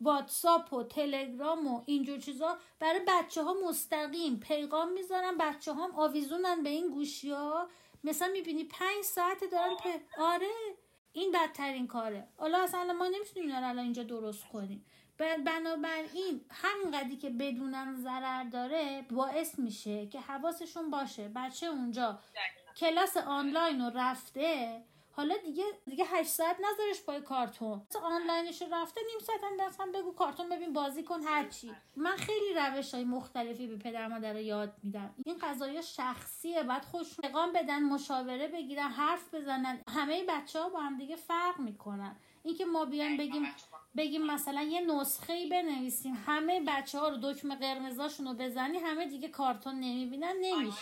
[0.02, 5.38] واتساپ و تلگرام و اینجور چیزا برای بچه ها مستقیم پیغام می‌ذارن.
[5.38, 7.70] بچه هم آویزونن به این گوشی ها
[8.04, 9.88] مثلا می‌بینی پنج ساعت دارن پ...
[10.18, 10.52] آره
[11.14, 12.28] این بدترین کاره.
[12.38, 14.86] حالا اصلا ما نمی‌تونیم اینا رو الان اینجا درست کنیم.
[15.46, 21.32] بنابراین همینقدری که بدونن ضرر داره باعث میشه که حواسشون باشه.
[21.36, 22.20] بچه اونجا
[22.78, 24.82] کلاس آنلاین رو رفته
[25.12, 27.82] حالا دیگه دیگه 8 ساعت نذارش پای کارتون.
[28.04, 31.72] آنلاینش رفته نیم ساعت هم بگو کارتون ببین بازی کن هر چی.
[31.96, 35.16] من خیلی روش های مختلفی به پدر مادر یاد میدم.
[35.26, 39.82] این قضايا شخصیه بعد خودشون پیغام بدن مشاوره بگیرن حرف بزنن.
[39.88, 42.16] همه بچه ها با هم دیگه فرق می‌کنن.
[42.44, 43.48] اینکه ما بیایم بگیم
[43.98, 46.24] بگیم مثلا یه نسخه ای بنویسیم.
[46.28, 50.78] همه بچه ها رو دکمه قرمزاشون رو بزنی همه دیگه کارتون نمی‌بینن نمیشه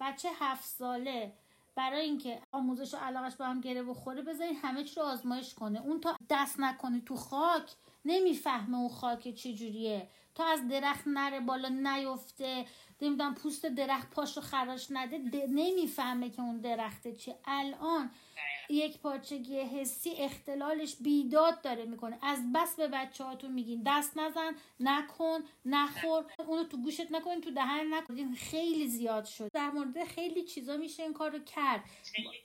[0.00, 1.32] بچه هفت ساله.
[1.76, 5.80] برای اینکه آموزش و علاقش به هم گره بخوره بذارین همه چی رو آزمایش کنه.
[5.80, 7.72] اون تا دست نکنی تو خاک
[8.04, 10.08] نمی‌فهمه اون خاک چجوریه.
[10.34, 12.66] تا از درخت نره بالا نیفته
[13.02, 17.38] نمی‌دونم پوست درخت پاشو خراش نده نمی‌فهمه که اون درخته چیه.
[17.44, 18.10] الان
[18.70, 22.18] یک پارچگی حسی اختلالش بیداد داره می‌کنه.
[22.22, 23.82] از بس به بچه هاتون میگین.
[23.86, 26.24] دست نزن نکن نخور.
[26.46, 28.34] اونو تو گوشت نکن تو دهن نکن.
[28.34, 29.50] خیلی زیاد شد.
[29.52, 31.84] در مورد خیلی چیزا میشه این کارو کرد.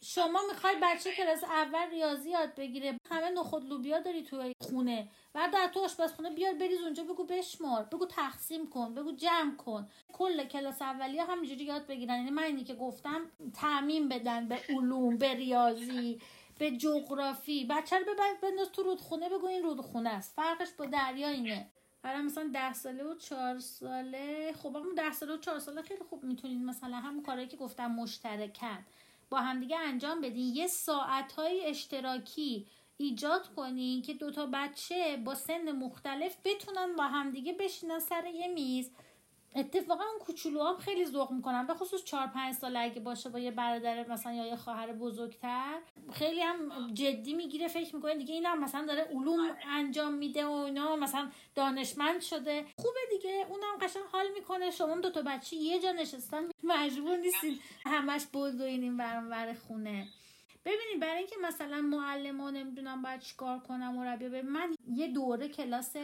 [0.01, 2.97] شما می‌خواید بچه کلاس اول ریاضی یاد بگیره.
[3.11, 5.07] همه نخود لوبیا داری تو خونه.
[5.34, 7.84] بعد در تو آشپزخونه بیار بریز اونجا بگو بشمار.
[7.84, 8.93] بگو تقسیم کن.
[8.95, 9.88] بگو جمع کن.
[10.14, 12.16] کل کلاس اولیه همینجوری یاد بگیرن.
[12.16, 13.22] یعنی من اینی که گفتم
[13.53, 16.22] تعمین بدن به علوم به ریاضی
[16.59, 17.66] به جغرافی.
[17.66, 18.05] بچه رو
[18.41, 20.36] بنداز تو رودخونه بگو این رودخونه است.
[20.36, 21.68] فرقش با دریا اینه.
[22.03, 24.53] حالا مثلا ده ساله و چهار ساله.
[24.53, 27.91] خب همون ده ساله و چهار ساله خیلی خوب می‌تونید مثلا همون کارهایی که گفتم
[27.91, 28.86] مشترکن.
[29.30, 30.55] با همدیگه انجام بدین.
[30.55, 37.53] یه ساعت های اشتراکی ایجاد کنین که دوتا بچه با سن مختلف بتونن با همدیگه
[37.53, 38.91] بشینن سر یه میز.
[39.55, 43.39] اتفاقا اون کوچولو هم خیلی ذوق می‌کنن به خصوص چهار پنج ساله اگه باشه با
[43.39, 45.79] یه برادر مثلا یا یه خواهر بزرگتر
[46.13, 50.51] خیلی هم جدی می‌گیره فکر می‌کنه دیگه این هم مثلا داره علوم انجام میده و
[50.51, 52.65] اینا مثلا دانشمند شده.
[52.77, 54.71] خوبه دیگه اونم قشنگ حال می‌کنه.
[54.71, 60.07] شما دو تا بچه یه جا نشستن مجبور نیستین همش بزدوین این خونه.
[60.66, 65.95] ببینید برای اینکه مثلا معلمان نمی‌دونم باید چیکار کنم مربی من یه دوره کلاس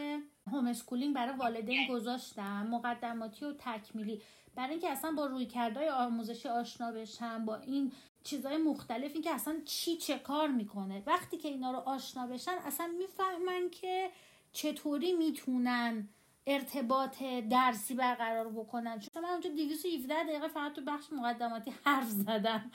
[0.52, 4.22] homeschooling برای والدین گذاشتم مقدماتی و تکمیلی.
[4.54, 7.92] برای اینکه اصلا با رویکردهای آموزشی آشنا بشم با این
[8.24, 11.02] چیزهای مختلف اینکه اصلا چی چه کار می‌کنه.
[11.06, 14.10] وقتی که اینا رو آشنا بشن اصلا می‌فهمن که
[14.52, 16.08] چطوری می‌تونن
[16.50, 19.00] ارتباط درسی برقرار بکنن.
[19.00, 22.70] چون من اونجا 217 دقیقه فقط تو بخش مقدماتی حرف زدم.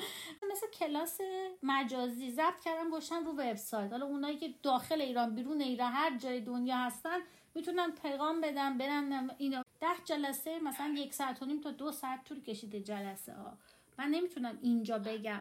[0.52, 1.22] مثل کلاس
[1.64, 3.92] مجازی ضبط کردم گذاشتم رو وبسایت.
[3.92, 7.20] حالا اونایی که داخل ایران بیرون ایران هر جای دنیا هستن
[7.56, 9.66] می‌تونن پیغام بدن برن اینا.
[9.82, 13.58] ده جلسه مثلا یک ساعت و نیم تا دو ساعت طول کشیده جلسه ها.
[13.98, 15.40] من نمی‌تونم اینجا بگم.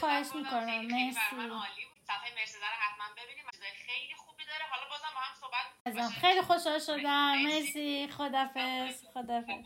[0.00, 0.80] خواهش می‌کنم.
[0.86, 1.20] مرسی.
[2.08, 3.44] صفحه مرسی حتما ببینید.
[3.86, 4.14] خیلی
[4.70, 7.42] حالا بازم با هم صحبت خیلی خوشحال شدم.
[7.42, 8.08] مرسی.
[8.08, 9.64] خدافظ خدافظ